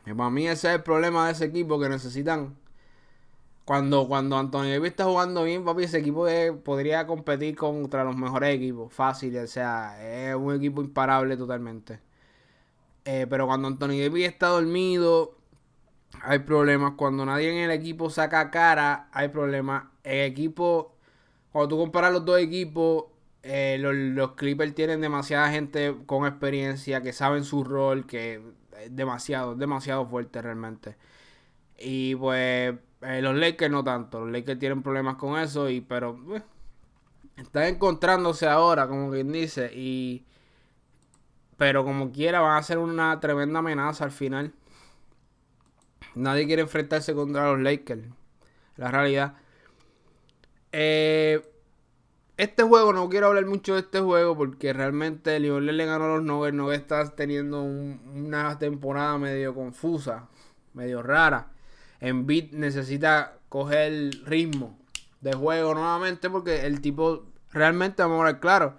Y 0.07 0.15
para 0.15 0.31
mí 0.31 0.47
ese 0.49 0.69
es 0.69 0.75
el 0.77 0.83
problema 0.83 1.27
de 1.27 1.33
ese 1.33 1.45
equipo, 1.45 1.79
que 1.79 1.91
necesitan 1.91 2.57
cuando, 3.71 4.09
cuando 4.09 4.37
Antonio 4.37 4.85
está 4.85 5.05
jugando 5.05 5.45
bien, 5.45 5.65
papi, 5.65 5.85
ese 5.85 5.99
equipo 5.99 6.27
podría 6.65 7.07
competir 7.07 7.55
contra 7.55 8.03
los 8.03 8.17
mejores 8.17 8.57
equipos. 8.57 8.93
Fácil, 8.93 9.37
o 9.39 9.47
sea, 9.47 10.29
es 10.29 10.35
un 10.35 10.53
equipo 10.57 10.83
imparable 10.83 11.37
totalmente. 11.37 12.01
Eh, 13.05 13.29
pero 13.31 13.47
cuando 13.47 13.69
Anthony 13.69 14.01
Davis 14.03 14.27
está 14.27 14.49
dormido, 14.49 15.39
hay 16.21 16.41
problemas. 16.41 16.95
Cuando 16.97 17.25
nadie 17.25 17.49
en 17.53 17.59
el 17.59 17.71
equipo 17.71 18.11
saca 18.11 18.51
cara, 18.51 19.09
hay 19.13 19.29
problemas. 19.29 19.85
El 20.03 20.23
equipo, 20.23 20.97
cuando 21.53 21.69
tú 21.69 21.79
comparas 21.79 22.13
los 22.13 22.25
dos 22.25 22.41
equipos, 22.41 23.05
eh, 23.45 23.77
los, 23.79 23.95
los, 23.95 24.33
Clippers 24.33 24.75
tienen 24.75 25.01
demasiada 25.01 25.49
gente 25.49 25.95
con 26.07 26.27
experiencia, 26.27 27.03
que 27.05 27.13
saben 27.13 27.45
su 27.45 27.63
rol, 27.63 28.05
que 28.05 28.43
es 28.83 28.97
demasiado, 28.97 29.55
demasiado 29.55 30.07
fuerte 30.07 30.43
realmente. 30.43 30.97
Y 31.79 32.17
pues 32.17 32.75
eh, 33.03 33.23
los 33.23 33.35
Lakers 33.35 33.71
no 33.71 33.85
tanto. 33.85 34.21
Los 34.21 34.31
Lakers 34.31 34.59
tienen 34.59 34.83
problemas 34.83 35.17
con 35.17 35.39
eso. 35.39 35.69
Y, 35.69 35.81
pero 35.81 36.19
eh, 36.35 36.43
están 37.37 37.65
encontrándose 37.65 38.47
ahora, 38.47 38.89
como 38.89 39.11
quien 39.11 39.33
dice. 39.33 39.71
Y. 39.75 40.25
Pero 41.57 41.85
como 41.85 42.11
quiera, 42.13 42.41
van 42.41 42.57
a 42.57 42.63
ser 42.63 42.79
una 42.79 43.21
tremenda 43.21 43.59
amenaza 43.59 44.05
al 44.05 44.13
final. 44.13 44.53
Nadie 46.15 46.47
quiere 46.47 46.63
enfrentarse 46.63 47.15
contra 47.15 47.53
los 47.53 47.61
Lakers. 47.61 48.03
La 48.77 48.91
realidad. 48.91 49.35
Eh, 50.73 51.43
este 52.37 52.63
juego, 52.63 52.95
no 52.95 53.11
quiero 53.11 53.27
hablar 53.27 53.45
mucho 53.45 53.75
de 53.75 53.81
este 53.81 54.01
juego 54.01 54.35
porque 54.35 54.73
realmente 54.73 55.39
Lionel 55.39 55.77
le 55.77 55.85
ganó 55.85 56.05
a 56.05 56.17
los 56.17 56.23
Nuggets. 56.23 56.55
Nuggets 56.55 56.81
está 56.81 57.15
teniendo 57.15 57.63
una 57.63 58.59
temporada 58.59 59.19
medio 59.19 59.55
confusa, 59.55 60.29
medio 60.73 61.03
rara. 61.03 61.51
Embiid 62.01 62.53
necesita 62.53 63.39
coger 63.49 64.11
ritmo 64.25 64.79
de 65.21 65.35
juego 65.35 65.75
nuevamente 65.75 66.31
porque 66.31 66.67
el 66.67 66.81
tipo 66.81 67.27
realmente, 67.53 68.03
vamos 68.03 68.23
a 68.23 68.25
ver 68.25 68.41
claro, 68.41 68.77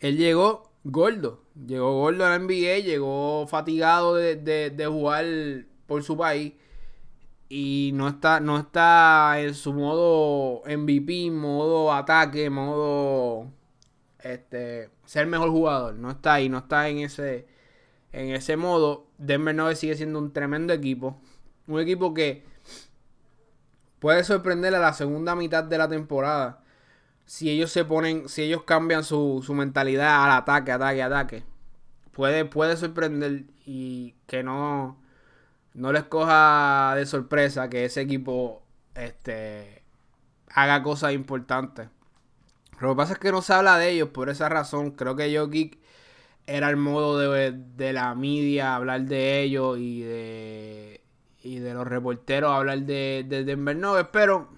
él 0.00 0.16
llegó 0.16 0.70
gordo, 0.84 1.42
llegó 1.66 1.94
gordo 1.94 2.26
a 2.26 2.30
la 2.30 2.38
NBA, 2.38 2.78
llegó 2.80 3.46
fatigado 3.46 4.14
de, 4.14 4.86
jugar 4.86 5.24
por 5.86 6.02
su 6.02 6.16
país 6.16 6.52
y 7.48 7.90
no 7.94 8.08
está, 8.08 8.40
no 8.40 8.58
está 8.58 9.40
en 9.40 9.54
su 9.54 9.72
modo 9.72 10.62
MVP, 10.66 11.30
modo 11.30 11.92
ataque, 11.92 12.50
modo 12.50 13.50
este 14.20 14.90
ser 15.04 15.26
mejor 15.26 15.50
jugador, 15.50 15.94
no 15.94 16.10
está 16.10 16.34
ahí, 16.34 16.48
no 16.48 16.58
está 16.58 16.88
en 16.88 16.98
ese 16.98 17.46
en 18.14 18.30
ese 18.30 18.56
modo. 18.56 19.08
Denver 19.18 19.54
Nuggets 19.54 19.80
sigue 19.80 19.96
siendo 19.96 20.18
un 20.18 20.32
tremendo 20.32 20.72
equipo. 20.72 21.20
Un 21.66 21.80
equipo 21.80 22.12
que 22.12 22.44
puede 23.98 24.22
sorprender 24.22 24.74
a 24.74 24.80
la 24.80 24.92
segunda 24.92 25.34
mitad 25.34 25.64
de 25.64 25.78
la 25.78 25.88
temporada. 25.88 26.60
Si 27.24 27.48
ellos 27.48 27.72
se 27.72 27.86
ponen, 27.86 28.28
si 28.28 28.42
ellos 28.42 28.64
cambian 28.64 29.02
su, 29.02 29.42
mentalidad 29.54 30.24
al 30.24 30.32
ataque, 30.32 30.72
ataque, 30.72 31.02
ataque. 31.02 31.44
Puede, 32.12 32.44
puede 32.44 32.76
sorprender 32.76 33.44
y 33.64 34.14
que 34.26 34.42
no, 34.42 34.98
no 35.72 35.92
les 35.92 36.04
coja 36.04 36.94
de 36.96 37.06
sorpresa 37.06 37.70
que 37.70 37.86
ese 37.86 38.02
equipo 38.02 38.62
este, 38.94 39.82
haga 40.50 40.82
cosas 40.82 41.14
importantes. 41.14 41.88
Lo 42.80 42.90
que 42.90 42.96
pasa 42.96 43.14
es 43.14 43.18
que 43.18 43.32
no 43.32 43.40
se 43.40 43.54
habla 43.54 43.78
de 43.78 43.90
ellos 43.90 44.10
por 44.10 44.28
esa 44.28 44.50
razón. 44.50 44.90
Creo 44.90 45.16
que 45.16 45.34
Jokic 45.34 45.78
era 46.46 46.68
el 46.68 46.76
modo 46.76 47.18
de, 47.18 47.52
de 47.52 47.92
la 47.94 48.14
media 48.14 48.76
hablar 48.76 49.02
de 49.02 49.40
ellos 49.40 49.78
y 49.78 50.02
de 50.02 51.03
y 51.44 51.58
de 51.58 51.74
los 51.74 51.86
reporteros 51.86 52.50
hablar 52.50 52.80
de, 52.80 53.24
de 53.28 53.44
Denver 53.44 53.76
Nuggets, 53.76 54.08
pero 54.10 54.48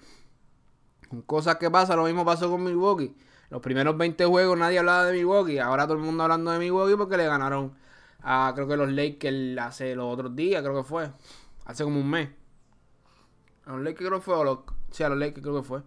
cosas 1.25 1.57
que 1.57 1.69
pasan, 1.69 1.97
lo 1.97 2.05
mismo 2.05 2.23
pasó 2.23 2.49
con 2.49 2.63
Milwaukee. 2.63 3.13
Los 3.49 3.61
primeros 3.61 3.97
20 3.97 4.25
juegos 4.25 4.57
nadie 4.57 4.79
hablaba 4.79 5.05
de 5.05 5.13
Milwaukee, 5.13 5.59
ahora 5.59 5.83
todo 5.83 5.97
el 5.97 6.03
mundo 6.03 6.23
hablando 6.23 6.49
de 6.51 6.59
Milwaukee 6.59 6.95
porque 6.95 7.17
le 7.17 7.27
ganaron 7.27 7.73
a 8.23 8.53
creo 8.55 8.67
que 8.69 8.77
los 8.77 8.89
Lakers 8.89 9.57
hace 9.59 9.95
los 9.95 10.11
otros 10.11 10.33
días, 10.35 10.63
creo 10.63 10.77
que 10.77 10.83
fue. 10.83 11.11
Hace 11.65 11.83
como 11.83 11.99
un 11.99 12.09
mes. 12.09 12.29
A 13.65 13.73
los 13.73 13.81
Lakers 13.81 14.07
creo 14.07 14.19
que 14.19 14.25
fue, 14.25 14.35
o 14.35 14.43
los, 14.45 14.59
sí, 14.91 15.03
a 15.03 15.09
los 15.09 15.17
Lakers 15.17 15.41
creo 15.41 15.57
que 15.57 15.67
fue. 15.67 15.81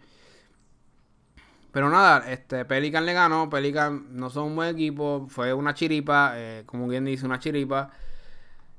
Pero 1.73 1.89
nada, 1.89 2.31
este 2.31 2.67
Pelican 2.67 3.07
le 3.07 3.15
ganó. 3.15 3.49
Pelican 3.49 4.17
no 4.17 4.29
son 4.29 4.49
un 4.49 4.57
buen 4.57 4.69
equipo. 4.75 5.27
Fue 5.31 5.55
una 5.55 5.73
chiripa, 5.73 6.33
eh, 6.35 6.65
como 6.67 6.89
quien 6.89 7.07
dice, 7.07 7.25
una 7.25 7.39
chiripa. 7.39 7.91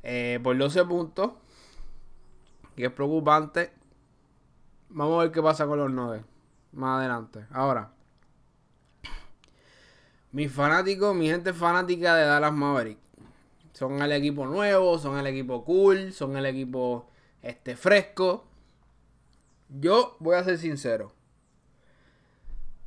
Eh, 0.03 0.39
por 0.43 0.57
12 0.57 0.85
puntos. 0.85 1.31
Y 2.75 2.83
es 2.83 2.91
preocupante. 2.91 3.71
Vamos 4.89 5.19
a 5.19 5.23
ver 5.23 5.31
qué 5.31 5.41
pasa 5.41 5.65
con 5.65 5.79
los 5.79 5.91
9. 5.91 6.23
Más 6.73 6.99
adelante. 6.99 7.45
Ahora. 7.51 7.91
Mis 10.31 10.51
fanáticos, 10.51 11.13
mi 11.13 11.27
gente 11.27 11.53
fanática 11.53 12.15
de 12.15 12.25
Dallas 12.25 12.53
Maverick. 12.53 12.97
Son 13.73 14.01
el 14.01 14.11
equipo 14.11 14.45
nuevo, 14.45 14.97
son 14.97 15.17
el 15.17 15.27
equipo 15.27 15.65
cool, 15.65 16.13
son 16.13 16.37
el 16.37 16.45
equipo 16.45 17.07
este, 17.41 17.75
fresco. 17.75 18.45
Yo 19.69 20.15
voy 20.19 20.35
a 20.35 20.43
ser 20.43 20.57
sincero. 20.57 21.11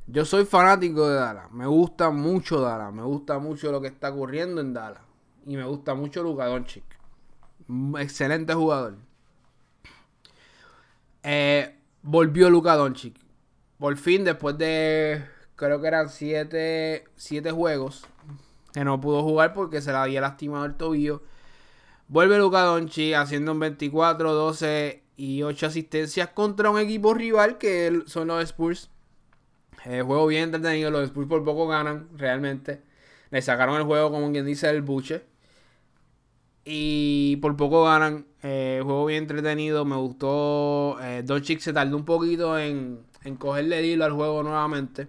Yo 0.07 0.25
soy 0.25 0.45
fanático 0.45 1.07
de 1.07 1.15
Dallas. 1.15 1.51
Me 1.51 1.65
gusta 1.65 2.11
mucho 2.11 2.61
Dallas. 2.61 2.93
Me 2.93 3.03
gusta 3.03 3.39
mucho 3.39 3.71
lo 3.71 3.81
que 3.81 3.87
está 3.87 4.09
ocurriendo 4.09 4.61
en 4.61 4.73
Dallas. 4.73 5.01
Y 5.45 5.57
me 5.57 5.65
gusta 5.65 5.95
mucho 5.95 6.23
Luka 6.23 6.45
Doncic. 6.45 6.83
Excelente 7.99 8.53
jugador. 8.53 8.95
Eh, 11.25 11.75
volvió 12.03 12.49
Luka 12.49 12.75
Doncic. 12.75 13.19
Por 13.79 13.97
fin, 13.97 14.23
después 14.23 14.57
de. 14.57 15.25
Creo 15.55 15.81
que 15.81 15.87
eran 15.87 16.09
7 16.09 17.05
siete, 17.15 17.51
juegos. 17.51 18.05
Que 18.73 18.83
no 18.83 19.01
pudo 19.01 19.23
jugar 19.23 19.53
porque 19.53 19.81
se 19.81 19.91
le 19.91 19.97
había 19.97 20.21
lastimado 20.21 20.65
el 20.65 20.75
tobillo. 20.75 21.23
Vuelve 22.07 22.37
Luka 22.37 22.61
Doncic 22.61 23.15
haciendo 23.15 23.53
un 23.53 23.59
24, 23.59 24.33
12 24.33 25.03
y 25.17 25.43
8 25.43 25.65
asistencias 25.67 26.29
contra 26.29 26.69
un 26.69 26.79
equipo 26.79 27.13
rival 27.13 27.57
que 27.57 28.03
son 28.05 28.27
los 28.27 28.43
Spurs 28.43 28.89
eh, 29.85 30.01
juego 30.01 30.27
bien 30.27 30.43
entretenido. 30.43 30.91
Los 30.91 31.05
Spurs 31.05 31.27
por 31.27 31.43
poco 31.43 31.67
ganan, 31.67 32.09
realmente. 32.17 32.81
Le 33.29 33.41
sacaron 33.41 33.77
el 33.77 33.83
juego, 33.83 34.11
como 34.11 34.31
quien 34.31 34.45
dice, 34.45 34.69
el 34.69 34.81
buche. 34.81 35.23
Y 36.63 37.37
por 37.37 37.55
poco 37.55 37.83
ganan. 37.85 38.25
Eh, 38.47 38.79
juego 38.83 39.07
bien 39.07 39.23
entretenido. 39.23 39.85
Me 39.85 39.95
gustó. 39.95 40.97
Eh, 41.01 41.23
Doncic 41.25 41.59
se 41.61 41.73
tardó 41.73 41.97
un 41.97 42.05
poquito 42.05 42.59
en, 42.59 43.03
en 43.23 43.37
cogerle 43.37 43.83
hilo 43.83 44.05
al 44.05 44.11
juego 44.13 44.43
nuevamente. 44.43 45.07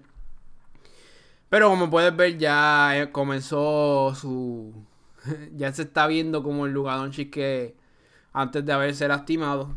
Pero 1.50 1.68
como 1.68 1.90
puedes 1.90 2.16
ver, 2.16 2.38
ya 2.38 2.98
eh, 2.98 3.12
comenzó 3.12 4.14
su. 4.14 4.72
ya 5.54 5.70
se 5.72 5.82
está 5.82 6.06
viendo 6.06 6.42
como 6.42 6.64
el 6.64 6.72
lugar 6.72 6.98
Doncic 6.98 7.30
que 7.30 7.76
antes 8.32 8.64
de 8.64 8.72
haberse 8.72 9.06
lastimado. 9.06 9.76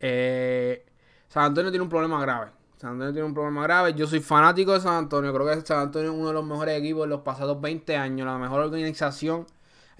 San 0.00 1.44
Antonio 1.44 1.70
tiene 1.70 1.82
un 1.82 1.90
problema 1.90 2.22
grave. 2.22 2.52
San 2.78 2.92
Antonio 2.92 3.12
tiene 3.12 3.28
un 3.28 3.34
problema 3.34 3.62
grave. 3.64 3.92
Yo 3.92 4.06
soy 4.06 4.20
fanático 4.20 4.72
de 4.72 4.80
San 4.80 4.94
Antonio. 4.94 5.34
Creo 5.34 5.46
que 5.46 5.66
San 5.66 5.80
Antonio 5.80 6.10
es 6.10 6.16
uno 6.16 6.28
de 6.28 6.34
los 6.34 6.46
mejores 6.46 6.78
equipos 6.78 7.04
en 7.04 7.10
los 7.10 7.20
pasados 7.20 7.60
20 7.60 7.96
años. 7.98 8.26
La 8.26 8.38
mejor 8.38 8.60
organización 8.60 9.46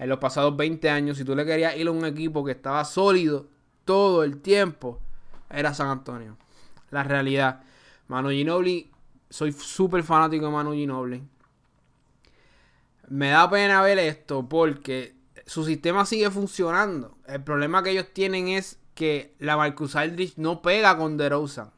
en 0.01 0.09
los 0.09 0.17
pasados 0.17 0.57
20 0.57 0.89
años. 0.89 1.17
Si 1.17 1.23
tú 1.23 1.35
le 1.35 1.45
querías 1.45 1.77
ir 1.77 1.87
a 1.87 1.91
un 1.91 2.03
equipo 2.05 2.43
que 2.43 2.53
estaba 2.53 2.83
sólido 2.85 3.47
todo 3.85 4.23
el 4.23 4.41
tiempo, 4.41 4.99
era 5.47 5.75
San 5.75 5.89
Antonio. 5.89 6.37
La 6.89 7.03
realidad. 7.03 7.61
Manu 8.07 8.31
Ginobili, 8.31 8.89
soy 9.29 9.51
súper 9.51 10.01
fanático 10.01 10.45
de 10.47 10.51
Manu 10.51 10.73
Ginobili. 10.73 11.23
Me 13.09 13.29
da 13.29 13.47
pena 13.47 13.83
ver 13.83 13.99
esto 13.99 14.49
porque 14.49 15.13
su 15.45 15.63
sistema 15.63 16.03
sigue 16.03 16.31
funcionando. 16.31 17.15
El 17.27 17.43
problema 17.43 17.83
que 17.83 17.91
ellos 17.91 18.07
tienen 18.11 18.47
es 18.47 18.79
que 18.95 19.35
la 19.37 19.55
Marcus 19.55 19.95
Aldrich 19.95 20.33
no 20.37 20.63
pega 20.63 20.97
con 20.97 21.15
DeRozan. 21.15 21.69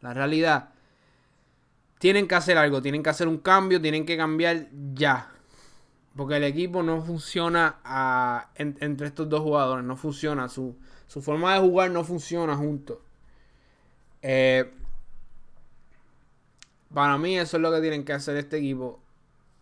La 0.00 0.14
realidad. 0.14 0.70
Tienen 1.98 2.26
que 2.26 2.36
hacer 2.36 2.56
algo, 2.56 2.80
tienen 2.80 3.02
que 3.02 3.10
hacer 3.10 3.28
un 3.28 3.38
cambio, 3.38 3.82
tienen 3.82 4.06
que 4.06 4.16
cambiar 4.16 4.68
ya. 4.94 5.30
Porque 6.16 6.36
el 6.36 6.44
equipo 6.44 6.82
no 6.82 7.02
funciona 7.02 7.78
ah, 7.84 8.50
entre 8.56 9.06
estos 9.06 9.28
dos 9.28 9.40
jugadores, 9.40 9.84
no 9.84 9.96
funciona. 9.96 10.48
Su, 10.48 10.76
forma 11.06 11.54
de 11.54 11.60
jugar 11.60 11.90
no 11.90 12.04
funciona 12.04 12.56
juntos. 12.56 12.98
Eh, 14.22 14.70
para 16.92 17.18
mí 17.18 17.38
eso 17.38 17.56
es 17.56 17.62
lo 17.62 17.70
que 17.70 17.80
tienen 17.80 18.04
que 18.04 18.12
hacer 18.12 18.36
este 18.36 18.58
equipo. 18.58 19.00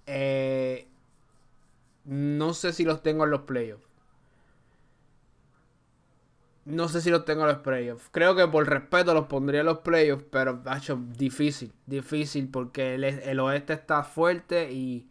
Eh, 0.06 0.86
no 2.04 2.54
sé 2.54 2.72
si 2.72 2.84
los 2.84 3.02
tengo 3.02 3.24
en 3.24 3.30
los 3.30 3.42
playoffs. 3.42 3.84
No 6.64 6.88
sé 6.88 7.00
si 7.00 7.10
los 7.10 7.24
tengo 7.24 7.42
en 7.42 7.48
los 7.48 7.58
playoffs. 7.58 8.08
Creo 8.10 8.34
que 8.34 8.46
por 8.48 8.68
respeto 8.68 9.14
los 9.14 9.26
pondría 9.26 9.60
en 9.60 9.66
los 9.66 9.78
playoffs, 9.78 10.24
pero 10.30 10.62
hecho 10.76 10.98
difícil, 11.16 11.72
difícil 11.86 12.48
porque 12.48 12.94
el, 12.94 13.40
oeste 13.40 13.72
está 13.72 14.02
fuerte 14.02 14.72
y, 14.72 15.06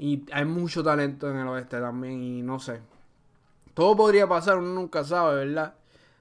y 0.00 0.24
hay 0.32 0.46
mucho 0.46 0.82
talento 0.82 1.30
en 1.30 1.36
el 1.36 1.46
oeste 1.46 1.78
también 1.78 2.22
y 2.22 2.40
no 2.40 2.58
sé. 2.58 2.80
Todo 3.74 3.94
podría 3.94 4.26
pasar, 4.26 4.56
uno 4.56 4.72
nunca 4.72 5.04
sabe, 5.04 5.44
¿verdad? 5.44 5.74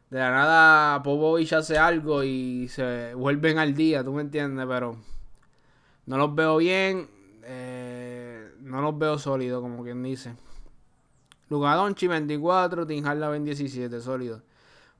De 0.09 0.19
la 0.19 0.31
nada 0.31 1.01
Popovich 1.01 1.53
hace 1.53 1.77
algo 1.77 2.21
y 2.25 2.67
se 2.67 3.13
vuelven 3.13 3.57
al 3.57 3.73
día, 3.73 4.03
¿tú 4.03 4.11
me 4.11 4.21
entiendes? 4.21 4.65
Pero 4.67 4.97
no 6.07 6.17
los 6.17 6.35
veo 6.35 6.57
bien, 6.57 7.09
eh, 7.43 8.51
no 8.59 8.81
los 8.81 8.99
veo 8.99 9.17
sólidos, 9.17 9.61
como 9.61 9.81
quien 9.81 10.03
dice. 10.03 10.35
Luka 11.47 11.81
24, 11.81 12.85
Tim 12.85 13.05
Hardaway 13.05 13.39
17, 13.39 14.01
sólido. 14.01 14.41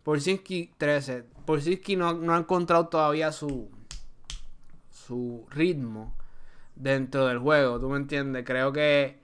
Porzinski 0.03 0.71
13. 0.77 1.25
Porzinski 1.45 1.97
no, 1.97 2.13
no 2.13 2.33
ha 2.33 2.37
encontrado 2.37 2.87
todavía 2.87 3.33
su, 3.33 3.69
su 4.89 5.45
ritmo 5.49 6.15
dentro 6.79 7.27
del 7.27 7.37
juego. 7.37 7.79
¿Tú 7.79 7.89
me 7.89 7.97
entiendes? 7.97 8.43
Creo 8.45 8.73
que, 8.73 9.19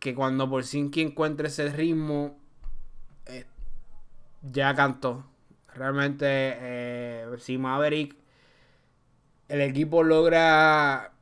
que 0.00 0.14
cuando 0.14 0.50
Porzinski 0.50 1.02
encuentre 1.02 1.48
ese 1.48 1.68
ritmo, 1.70 2.38
eh, 3.26 3.46
ya 4.42 4.74
cantó. 4.74 5.24
Realmente, 5.74 6.26
eh, 6.28 7.26
si 7.38 7.58
Maverick, 7.58 8.16
el 9.48 9.60
equipo 9.60 10.02
logra, 10.02 11.12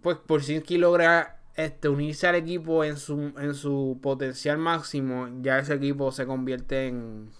pues 0.00 0.16
Porzinski 0.16 0.78
logra 0.78 1.40
este, 1.56 1.88
unirse 1.88 2.26
al 2.28 2.36
equipo 2.36 2.84
en 2.84 2.96
su, 2.96 3.32
en 3.36 3.54
su 3.54 3.98
potencial 4.00 4.58
máximo, 4.58 5.28
ya 5.42 5.58
ese 5.58 5.74
equipo 5.74 6.12
se 6.12 6.24
convierte 6.26 6.86
en 6.86 7.30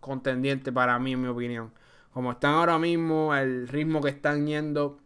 contendiente 0.00 0.72
para 0.72 0.98
mí, 0.98 1.12
en 1.12 1.22
mi 1.22 1.28
opinión. 1.28 1.72
Como 2.12 2.32
están 2.32 2.54
ahora 2.54 2.78
mismo, 2.78 3.34
el 3.34 3.68
ritmo 3.68 4.00
que 4.00 4.08
están 4.10 4.46
yendo, 4.46 4.99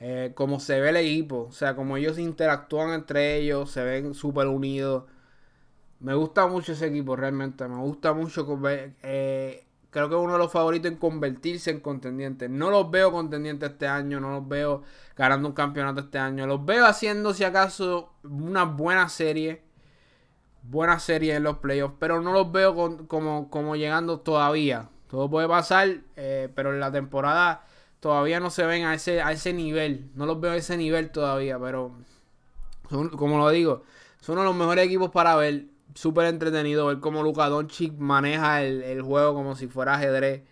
eh, 0.00 0.32
como 0.34 0.60
se 0.60 0.80
ve 0.80 0.90
el 0.90 0.96
equipo, 0.96 1.46
o 1.48 1.52
sea, 1.52 1.76
como 1.76 1.96
ellos 1.96 2.18
interactúan 2.18 2.90
entre 2.92 3.36
ellos, 3.36 3.70
se 3.70 3.84
ven 3.84 4.14
súper 4.14 4.46
unidos. 4.48 5.04
Me 6.00 6.14
gusta 6.14 6.46
mucho 6.46 6.72
ese 6.72 6.86
equipo, 6.86 7.16
realmente. 7.16 7.68
Me 7.68 7.76
gusta 7.76 8.14
mucho. 8.14 8.46
Eh, 9.02 9.66
creo 9.90 10.08
que 10.08 10.14
es 10.14 10.20
uno 10.20 10.32
de 10.34 10.38
los 10.38 10.50
favoritos 10.52 10.90
en 10.90 10.98
convertirse 10.98 11.70
en 11.70 11.80
contendiente. 11.80 12.48
No 12.48 12.70
los 12.70 12.90
veo 12.90 13.12
contendientes 13.12 13.72
este 13.72 13.86
año, 13.86 14.20
no 14.20 14.30
los 14.30 14.48
veo 14.48 14.82
ganando 15.16 15.48
un 15.48 15.54
campeonato 15.54 16.00
este 16.00 16.18
año. 16.18 16.46
Los 16.46 16.64
veo 16.64 16.86
haciendo, 16.86 17.34
si 17.34 17.44
acaso, 17.44 18.14
una 18.24 18.64
buena 18.64 19.08
serie 19.10 19.62
buena 20.62 20.98
serie 20.98 21.36
en 21.36 21.42
los 21.42 21.58
playoffs, 21.58 21.96
pero 21.98 22.20
no 22.20 22.32
los 22.32 22.50
veo 22.52 22.74
como, 23.06 23.50
como 23.50 23.76
llegando 23.76 24.20
todavía. 24.20 24.88
Todo 25.08 25.28
puede 25.28 25.48
pasar, 25.48 25.88
eh, 26.16 26.48
pero 26.54 26.72
en 26.72 26.80
la 26.80 26.92
temporada 26.92 27.64
todavía 28.00 28.40
no 28.40 28.50
se 28.50 28.64
ven 28.64 28.84
a 28.84 28.94
ese, 28.94 29.22
a 29.22 29.32
ese 29.32 29.52
nivel. 29.52 30.10
No 30.14 30.26
los 30.26 30.40
veo 30.40 30.52
a 30.52 30.56
ese 30.56 30.76
nivel 30.76 31.10
todavía, 31.10 31.58
pero 31.58 31.94
como 33.16 33.38
lo 33.38 33.50
digo, 33.50 33.84
son 34.20 34.34
uno 34.34 34.42
de 34.42 34.48
los 34.48 34.56
mejores 34.56 34.86
equipos 34.86 35.10
para 35.10 35.36
ver. 35.36 35.66
Súper 35.94 36.26
entretenido 36.26 36.86
ver 36.86 37.00
cómo 37.00 37.24
Luka 37.24 37.48
Doncic 37.48 37.94
maneja 37.98 38.62
el, 38.62 39.02
juego 39.02 39.34
como 39.34 39.56
si 39.56 39.66
fuera 39.66 39.94
ajedrez. 39.94 40.42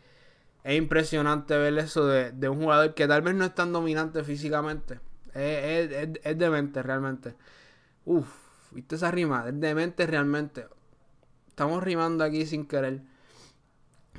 Es 0.64 0.76
impresionante 0.76 1.56
ver 1.56 1.78
eso 1.78 2.06
de, 2.06 2.48
un 2.48 2.60
jugador 2.60 2.94
que 2.94 3.06
tal 3.06 3.22
vez 3.22 3.34
no 3.36 3.44
es 3.44 3.54
tan 3.54 3.72
dominante 3.72 4.24
físicamente. 4.24 4.98
Es, 5.34 5.92
es, 5.92 6.08
es 6.24 6.38
demente 6.38 6.82
realmente. 6.82 7.36
Uf, 8.04 8.26
¿Viste 8.72 8.96
esa 8.96 9.10
rima? 9.10 9.44
Es 9.46 9.58
demente 9.60 10.06
realmente. 10.06 10.66
Estamos 11.48 11.82
rimando 11.82 12.24
aquí 12.24 12.46
sin 12.46 12.66
querer. 12.66 13.02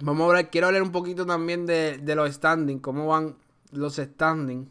Vamos 0.01 0.21
a 0.21 0.27
hablar, 0.27 0.49
quiero 0.49 0.67
hablar 0.67 0.81
un 0.81 0.91
poquito 0.91 1.25
también 1.25 1.65
de, 1.65 2.01
los 2.15 2.33
standings, 2.33 2.81
cómo 2.81 3.07
van 3.07 3.35
los 3.71 3.95
standings. 3.95 4.67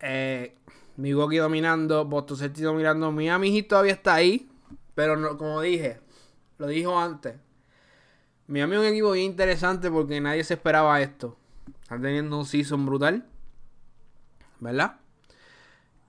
Eh, 0.00 0.54
Milwaukee 0.96 1.38
dominando, 1.38 2.04
Boston 2.04 2.36
Celtics 2.36 2.62
dominando. 2.62 3.10
Miami 3.10 3.50
Heat 3.50 3.68
todavía 3.68 3.92
está 3.92 4.14
ahí, 4.14 4.48
pero 4.94 5.16
no, 5.16 5.36
como 5.36 5.60
dije, 5.60 5.98
lo 6.58 6.68
dijo 6.68 6.96
antes. 6.98 7.34
Miami 8.46 8.74
es 8.74 8.80
un 8.80 8.86
equipo 8.86 9.10
bien 9.12 9.26
interesante 9.26 9.90
porque 9.90 10.20
nadie 10.20 10.44
se 10.44 10.54
esperaba 10.54 11.00
esto. 11.00 11.36
Están 11.82 12.02
teniendo 12.02 12.38
un 12.38 12.46
season 12.46 12.86
brutal, 12.86 13.26
¿verdad? 14.60 15.00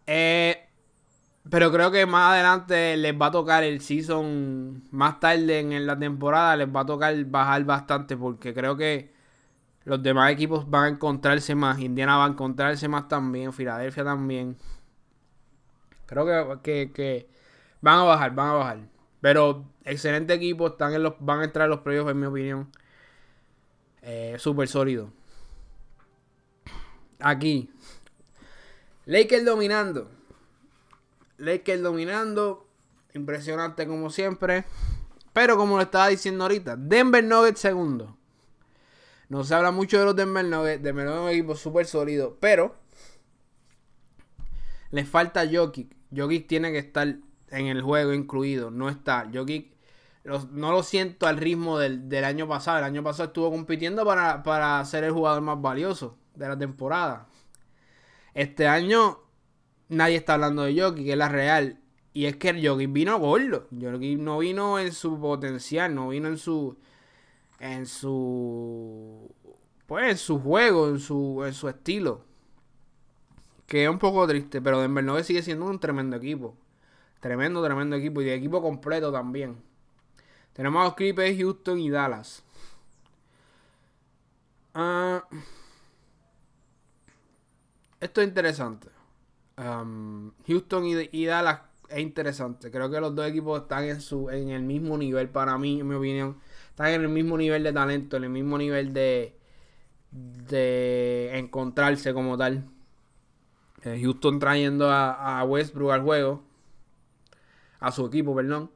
Eh, 0.06 0.67
pero 1.50 1.72
creo 1.72 1.92
que 1.92 2.06
más 2.06 2.34
adelante 2.34 2.98
les 2.98 3.14
va 3.14 3.28
a 3.28 3.32
tocar 3.32 3.64
el 3.64 3.82
season 3.82 4.84
más 4.92 5.20
tarde 5.20 5.60
en 5.60 5.86
la 5.86 5.98
temporada. 5.98 6.56
Les 6.58 6.68
va 6.68 6.82
a 6.82 6.86
tocar 6.86 7.26
bajar 7.26 7.64
bastante 7.64 8.18
porque 8.18 8.54
creo 8.54 8.76
que 8.76 9.14
los 9.86 10.02
demás 10.04 10.32
equipos 10.32 10.70
van 10.70 10.84
a 10.84 10.88
encontrarse 10.90 11.56
más. 11.56 11.80
Indiana 11.80 12.18
va 12.18 12.26
a 12.26 12.30
encontrarse 12.30 12.88
más 12.88 13.08
también. 13.08 13.54
Filadelfia 13.54 14.04
también. 14.04 14.58
Creo 16.06 16.62
que, 16.62 16.92
que, 16.92 17.30
van 17.82 18.00
a 18.00 18.04
bajar, 18.04 18.36
van 18.36 18.50
a 18.50 18.54
bajar. 18.54 18.80
Pero 19.22 19.66
excelente 19.86 20.34
equipo. 20.34 20.68
Están 20.68 20.94
en 20.94 21.04
los, 21.04 21.14
van 21.20 21.42
a 21.42 21.46
entrar 21.46 21.66
en 21.66 21.72
los 21.72 21.80
playoffs 21.82 22.12
en 22.12 22.20
mi 22.20 22.26
opinión. 22.26 22.72
Eh, 24.02 24.36
Súper 24.40 24.68
sólido. 24.68 25.12
Aquí. 27.20 27.72
Lakers 29.06 29.46
dominando. 29.46 30.17
Lakers 31.38 31.82
dominando. 31.82 32.68
Impresionante 33.14 33.88
como 33.88 34.10
siempre. 34.10 34.66
Pero 35.34 35.58
como 35.58 35.78
lo 35.78 35.84
estaba 35.84 36.08
diciendo 36.08 36.44
ahorita, 36.44 36.76
Denver 36.78 37.24
Nuggets 37.24 37.60
segundo. 37.60 38.18
No 39.30 39.44
se 39.44 39.54
habla 39.56 39.72
mucho 39.72 40.00
de 40.00 40.06
los 40.06 40.16
Denver 40.16 40.46
Nuggets. 40.46 40.82
Denver 40.82 41.06
Nuggets 41.06 41.20
es 41.20 41.26
un 41.26 41.38
equipo 41.38 41.56
súper 41.56 41.86
sólido. 41.86 42.38
Pero 42.40 42.76
les 44.92 45.08
falta 45.08 45.48
Jokic. 45.52 45.96
Jokic 46.16 46.48
tiene 46.48 46.72
que 46.72 46.80
estar 46.80 47.08
en 47.08 47.68
el 47.68 47.82
juego 47.82 48.14
incluido. 48.14 48.72
No 48.72 48.90
está. 48.90 49.30
Jokic 49.34 49.78
no 50.52 50.72
lo 50.72 50.84
siento 50.84 51.26
al 51.28 51.38
ritmo 51.38 51.80
del, 51.80 52.24
año 52.24 52.48
pasado. 52.48 52.80
El 52.80 52.84
año 52.84 53.04
pasado 53.04 53.28
estuvo 53.28 53.50
compitiendo 53.50 54.06
para, 54.06 54.44
para 54.44 54.84
ser 54.86 55.04
el 55.04 55.12
jugador 55.12 55.42
más 55.42 55.62
valioso 55.62 56.18
de 56.36 56.48
la 56.48 56.58
temporada. 56.58 57.28
Este 58.34 58.68
año 58.68 59.20
nadie 59.90 60.18
está 60.18 60.36
hablando 60.36 60.64
de 60.64 60.80
Jokic, 60.80 61.06
que 61.06 61.12
es 61.12 61.18
la 61.18 61.30
real. 61.30 61.80
Y 62.14 62.26
es 62.26 62.38
que 62.38 62.68
Jokic 62.68 62.92
vino 62.92 63.18
gordo. 63.20 63.68
Jokic 63.80 64.20
no 64.20 64.40
vino 64.40 64.80
en 64.80 64.92
su 64.94 65.20
potencial, 65.20 65.94
no 65.94 66.10
vino 66.10 66.28
en 66.28 66.38
su. 66.38 66.78
En 67.60 67.86
su. 67.86 69.34
Pues 69.86 70.12
en 70.12 70.18
su 70.18 70.40
juego, 70.40 70.90
en 70.90 71.00
su, 71.00 71.44
en 71.46 71.54
su 71.54 71.70
estilo. 71.70 72.26
Que 73.66 73.84
es 73.84 73.90
un 73.90 74.00
poco 74.00 74.28
triste, 74.28 74.62
pero 74.62 74.82
Denver 74.82 75.04
Nuggets 75.04 75.28
sigue 75.28 75.44
siendo 75.44 75.66
un 75.66 75.80
tremendo 75.80 76.16
equipo. 76.16 76.56
Tremendo, 77.20 77.64
tremendo 77.64 77.96
equipo. 77.96 78.22
Y 78.22 78.26
de 78.26 78.36
equipo 78.36 78.62
completo 78.62 79.12
también. 79.12 79.58
Tenemos 80.54 80.82
a 80.82 80.86
los 80.86 80.96
Clippers, 80.96 81.38
Houston 81.38 81.80
y 81.80 81.90
Dallas. 81.90 82.44
Ah, 84.74 85.24
esto 88.00 88.22
es 88.22 88.28
interesante. 88.28 88.97
Houston 89.58 90.86
y, 91.12 91.26
Dallas 91.26 91.62
es 91.90 92.00
interesante. 92.00 92.70
Creo 92.70 92.90
que 92.90 93.00
los 93.00 93.16
dos 93.16 93.28
equipos 93.28 93.62
están 93.62 93.86
en 93.86 94.02
su 94.02 94.30
en 94.30 94.50
el 94.50 94.62
mismo 94.62 94.98
nivel 94.98 95.30
para 95.30 95.58
mí, 95.58 95.80
en 95.80 95.88
mi 95.88 95.96
opinión. 95.96 96.38
Están 96.70 96.88
en 96.88 97.02
el 97.02 97.10
mismo 97.10 97.38
nivel 97.38 97.64
de 97.64 97.74
talento, 97.74 98.18
en 98.18 98.26
el 98.26 98.30
mismo 98.30 98.58
nivel 98.58 98.94
de 98.94 99.38
de 100.12 101.38
encontrarse 101.38 102.14
como 102.14 102.38
tal. 102.38 102.66
Eh, 103.84 104.00
Houston 104.02 104.40
trayendo 104.40 104.92
a, 104.92 105.44
Westbrook 105.44 105.92
al 105.92 106.02
juego, 106.02 106.44
a 107.80 107.92
su 107.92 108.06
equipo, 108.06 108.36
perdón. 108.36 108.72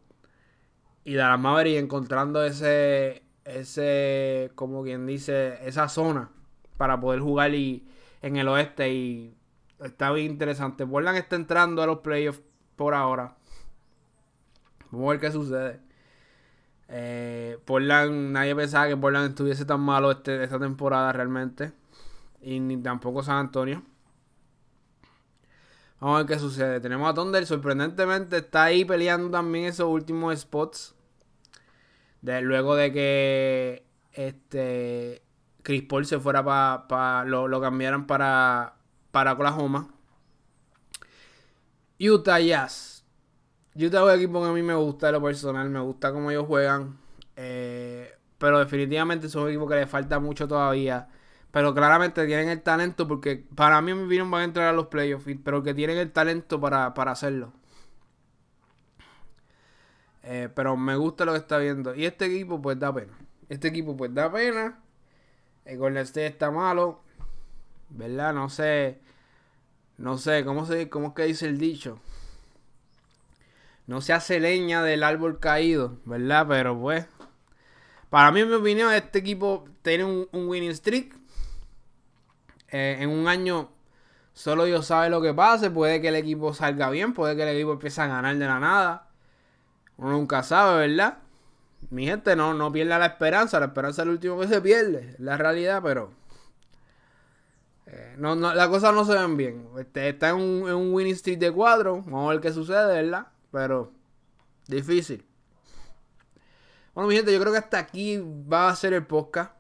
Y 1.04 1.16
Dallas 1.16 1.40
Maverick 1.40 1.78
encontrando 1.78 2.44
ese 2.44 3.24
ese 3.44 4.52
como 4.56 4.84
quien 4.84 5.08
dice 5.08 5.58
esa 5.68 5.90
zona 5.90 6.30
para 6.78 7.00
poder 7.00 7.20
jugar 7.22 7.54
y 7.56 7.88
en 8.22 8.38
el 8.38 8.48
oeste 8.48 8.94
y 8.94 9.36
está 9.84 10.12
bien 10.12 10.32
interesante. 10.32 10.86
Portland 10.86 11.18
está 11.18 11.36
entrando 11.36 11.82
a 11.82 11.88
los 11.88 12.00
playoffs 12.00 12.42
por 12.76 12.94
ahora. 12.94 13.36
Vamos 14.92 15.08
a 15.08 15.12
ver 15.12 15.20
qué 15.20 15.32
sucede. 15.32 15.80
Eh, 16.88 17.58
Portland, 17.66 18.32
nadie 18.32 18.56
pensaba 18.56 18.88
que 18.88 18.98
Portland 18.98 19.30
estuviese 19.30 19.66
tan 19.66 19.80
malo 19.80 20.12
este, 20.12 20.44
esta 20.44 20.60
temporada 20.60 21.14
realmente. 21.14 21.72
Y 22.42 22.60
ni 22.60 22.78
tampoco 22.78 23.24
San 23.24 23.38
Antonio. 23.38 23.84
Vamos 26.00 26.16
a 26.16 26.18
ver 26.24 26.28
qué 26.28 26.40
sucede. 26.40 26.80
Tenemos 26.80 27.10
a 27.10 27.14
Thunder, 27.14 27.46
sorprendentemente 27.46 28.38
está 28.38 28.64
ahí 28.66 28.84
peleando 28.84 29.30
también 29.30 29.66
esos 29.66 29.88
últimos 29.88 30.38
spots. 30.40 30.96
Luego 32.24 32.76
de 32.76 32.92
que 32.92 33.86
este 34.14 35.22
Chris 35.64 35.84
Paul 35.84 36.06
se 36.06 36.20
fuera 36.20 36.44
para. 36.44 37.24
lo, 37.26 37.48
lo, 37.48 37.62
cambiaran 37.62 38.08
para, 38.08 38.76
para 39.12 39.34
Oklahoma. 39.34 39.90
Utah 42.00 42.40
Jazz. 42.40 43.06
Utah 43.76 44.00
es 44.00 44.04
un 44.04 44.12
equipo 44.12 44.42
que 44.42 44.50
a 44.50 44.54
mí 44.54 44.64
me 44.64 44.74
gusta 44.74 45.08
de 45.08 45.14
lo 45.14 45.22
personal. 45.22 45.70
Me 45.70 45.80
gusta 45.80 46.12
cómo 46.12 46.32
ellos 46.32 46.48
juegan. 46.48 46.98
Eh, 47.36 48.12
pero 48.38 48.60
definitivamente 48.60 49.28
es 49.28 49.36
un 49.36 49.50
equipo 49.50 49.68
que 49.68 49.76
le 49.76 49.88
falta 49.88 50.20
mucho 50.20 50.48
todavía. 50.48 51.10
Pero 51.52 51.74
claramente 51.74 52.26
tienen 52.26 52.50
el 52.50 52.62
talento 52.62 53.08
porque 53.08 53.46
para 53.56 53.82
mí 53.82 53.94
me 53.94 54.24
van 54.24 54.42
a 54.42 54.44
entrar 54.46 54.68
a 54.68 54.74
los 54.74 54.88
playoffs. 54.88 55.28
Pero 55.44 55.62
que 55.64 55.74
tienen 55.74 55.98
el 55.98 56.12
talento 56.12 56.60
para, 56.60 56.88
hacerlo. 56.88 57.54
Eh, 60.24 60.50
pero 60.56 60.78
me 60.78 60.96
gusta 60.96 61.26
lo 61.26 61.34
que 61.34 61.40
está 61.40 61.58
viendo. 61.58 61.94
Y 61.94 62.06
este 62.06 62.26
equipo 62.26 62.62
pues 62.62 62.80
da 62.80 62.94
pena. 62.94 63.14
Este 63.50 63.68
equipo 63.68 63.96
pues 63.96 64.14
da 64.14 64.32
pena. 64.32 64.80
El 65.66 65.78
Golden 65.78 66.04
State 66.04 66.28
está 66.28 66.52
malo. 66.52 67.04
¿Verdad? 67.92 68.34
No 68.34 68.50
sé. 68.50 69.00
No 69.98 70.18
sé, 70.18 70.44
¿cómo, 70.44 70.66
se, 70.66 70.90
¿cómo 70.90 71.10
es 71.10 71.14
que 71.14 71.24
dice 71.26 71.46
el 71.46 71.60
dicho? 71.60 72.00
No 73.86 74.02
se 74.02 74.14
hace 74.14 74.40
leña 74.40 74.82
del 74.84 75.04
árbol 75.04 75.40
caído, 75.40 76.00
¿verdad? 76.06 76.46
Pero 76.48 76.80
pues. 76.80 77.06
Para 78.10 78.32
mí, 78.32 78.42
en 78.42 78.50
mi 78.50 78.56
opinión, 78.56 78.94
este 78.94 79.20
equipo 79.20 79.66
tiene 79.84 80.06
un, 80.06 80.28
winning 80.34 80.74
streak. 80.76 81.16
Eh, 82.70 82.98
en 83.00 83.10
un 83.10 83.28
año 83.28 83.70
solo 84.34 84.66
Dios 84.66 84.88
sabe 84.88 85.10
lo 85.10 85.22
que 85.22 85.34
pase. 85.34 85.70
Puede 85.70 86.02
que 86.02 86.08
el 86.08 86.16
equipo 86.16 86.54
salga 86.54 86.90
bien, 86.90 87.14
puede 87.14 87.36
que 87.36 87.44
el 87.44 87.56
equipo 87.56 87.74
empiece 87.74 88.02
a 88.02 88.08
ganar 88.08 88.36
de 88.36 88.46
la 88.46 88.60
nada. 88.60 89.10
Uno 89.98 90.12
nunca 90.12 90.42
sabe, 90.44 90.88
¿verdad? 90.88 91.20
Mi 91.90 92.06
gente, 92.06 92.36
no, 92.36 92.54
no 92.54 92.72
pierda 92.72 92.98
la 92.98 93.08
esperanza. 93.08 93.60
La 93.60 93.68
esperanza 93.68 94.02
es 94.02 94.08
el 94.08 94.14
último 94.14 94.40
que 94.40 94.48
se 94.48 94.62
pierde. 94.62 95.16
La 95.20 95.38
realidad, 95.38 95.82
pero. 95.84 96.21
Eh, 97.94 98.16
no, 98.18 98.36
no, 98.36 98.54
las 98.54 98.70
cosas 98.70 98.94
no 98.94 99.04
se 99.04 99.14
ven 99.14 99.36
bien. 99.36 99.68
Este, 99.78 100.10
está 100.10 100.30
en 100.30 100.38
un, 100.38 100.94
winning 100.94 101.16
streak 101.16 101.40
de 101.40 101.52
cuatro. 101.52 102.02
Vamos 102.04 102.30
a 102.30 102.34
ver 102.34 102.42
qué 102.42 102.54
sucede, 102.54 103.02
¿verdad? 103.02 103.28
Pero. 103.52 103.92
Difícil. 104.68 105.26
Bueno, 106.94 107.10
mi 107.10 107.16
gente, 107.16 107.34
yo 107.34 107.40
creo 107.40 107.52
que 107.52 107.58
hasta 107.58 107.80
aquí 107.80 108.18
va 108.18 108.70
a 108.70 108.76
ser 108.76 108.94
el 108.94 109.06
podcast. 109.06 109.54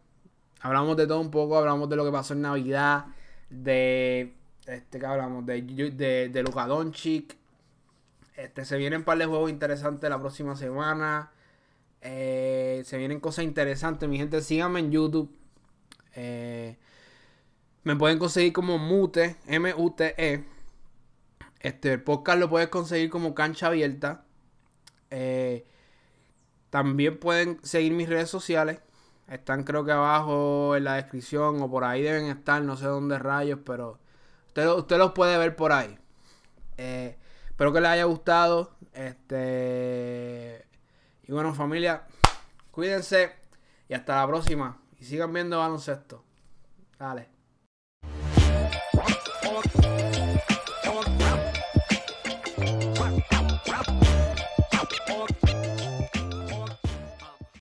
Hablamos 0.62 0.96
de 0.96 1.08
todo 1.08 1.20
un 1.20 1.30
poco. 1.30 1.58
Hablamos 1.58 1.89
de 1.89 1.98
lo 1.98 2.06
que 2.06 2.12
pasó 2.12 2.34
en 2.34 2.41
Navidad. 2.41 3.08
De. 3.50 4.34
Este 4.65 4.98
que 4.98 5.06
hablamos. 5.06 5.46
De, 5.46 5.62
de, 5.62 6.30
de 6.30 6.44
Luka 6.44 6.67
Doncic. 6.67 7.36
Este, 8.38 8.63
se 8.63 8.78
vienen 8.78 9.00
un 9.00 9.06
par 9.06 9.17
de 9.17 9.26
juegos 9.26 9.52
interesantes 9.52 10.10
la 10.10 10.20
próxima 10.20 10.56
semana. 10.56 11.32
Eh, 12.00 12.82
se 12.86 12.98
vienen 12.98 13.20
cosas 13.20 13.44
interesantes. 13.44 14.08
Mi 14.08 14.17
gente, 14.17 14.41
síganme 14.41 14.80
en 14.80 14.91
YouTube. 14.91 15.36
Eh, 16.15 16.78
me 17.84 17.96
pueden 17.96 18.20
conseguir 18.20 18.54
como 18.54 18.78
Mute, 18.78 19.38
M-U-T-E. 19.48 20.46
Este, 21.60 21.98
podcast 21.98 22.39
lo 22.39 22.50
puedes 22.50 22.70
conseguir 22.70 23.10
como 23.10 23.36
Cancha 23.36 23.67
Abierta. 23.67 24.26
Eh, 25.10 25.65
también 26.70 27.20
pueden 27.20 27.60
seguir 27.63 27.94
mis 27.94 28.10
redes 28.10 28.30
sociales. 28.30 28.80
Están 29.28 29.63
creo 29.63 29.86
que 29.86 29.91
abajo 29.91 30.76
en 30.76 30.84
la 30.84 30.96
descripción 30.96 31.62
o 31.62 31.70
por 31.70 31.84
ahí 31.84 32.02
deben 32.02 32.26
estar, 32.26 32.62
no 32.62 32.76
sé 32.76 32.86
dónde 32.86 33.17
rayos, 33.17 33.60
pero 33.65 34.00
usted, 34.48 34.67
usted 34.67 34.98
los 34.98 35.12
puede 35.13 35.38
ver 35.38 35.56
por 35.56 35.72
ahí. 35.72 35.98
espero 36.78 37.74
que 37.74 37.82
les 37.82 37.89
haya 37.89 38.04
gustado. 38.06 38.76
Este 38.94 40.65
y 41.24 41.32
bueno, 41.32 41.54
familia, 41.54 42.04
cuídense 42.72 43.32
y 43.88 43.94
hasta 43.94 44.17
la 44.17 44.28
próxima. 44.28 44.82
Y 45.00 45.06
sigan 45.06 45.32
viendo 45.34 45.60
baloncesto. 45.60 46.24
Dale. 47.00 47.31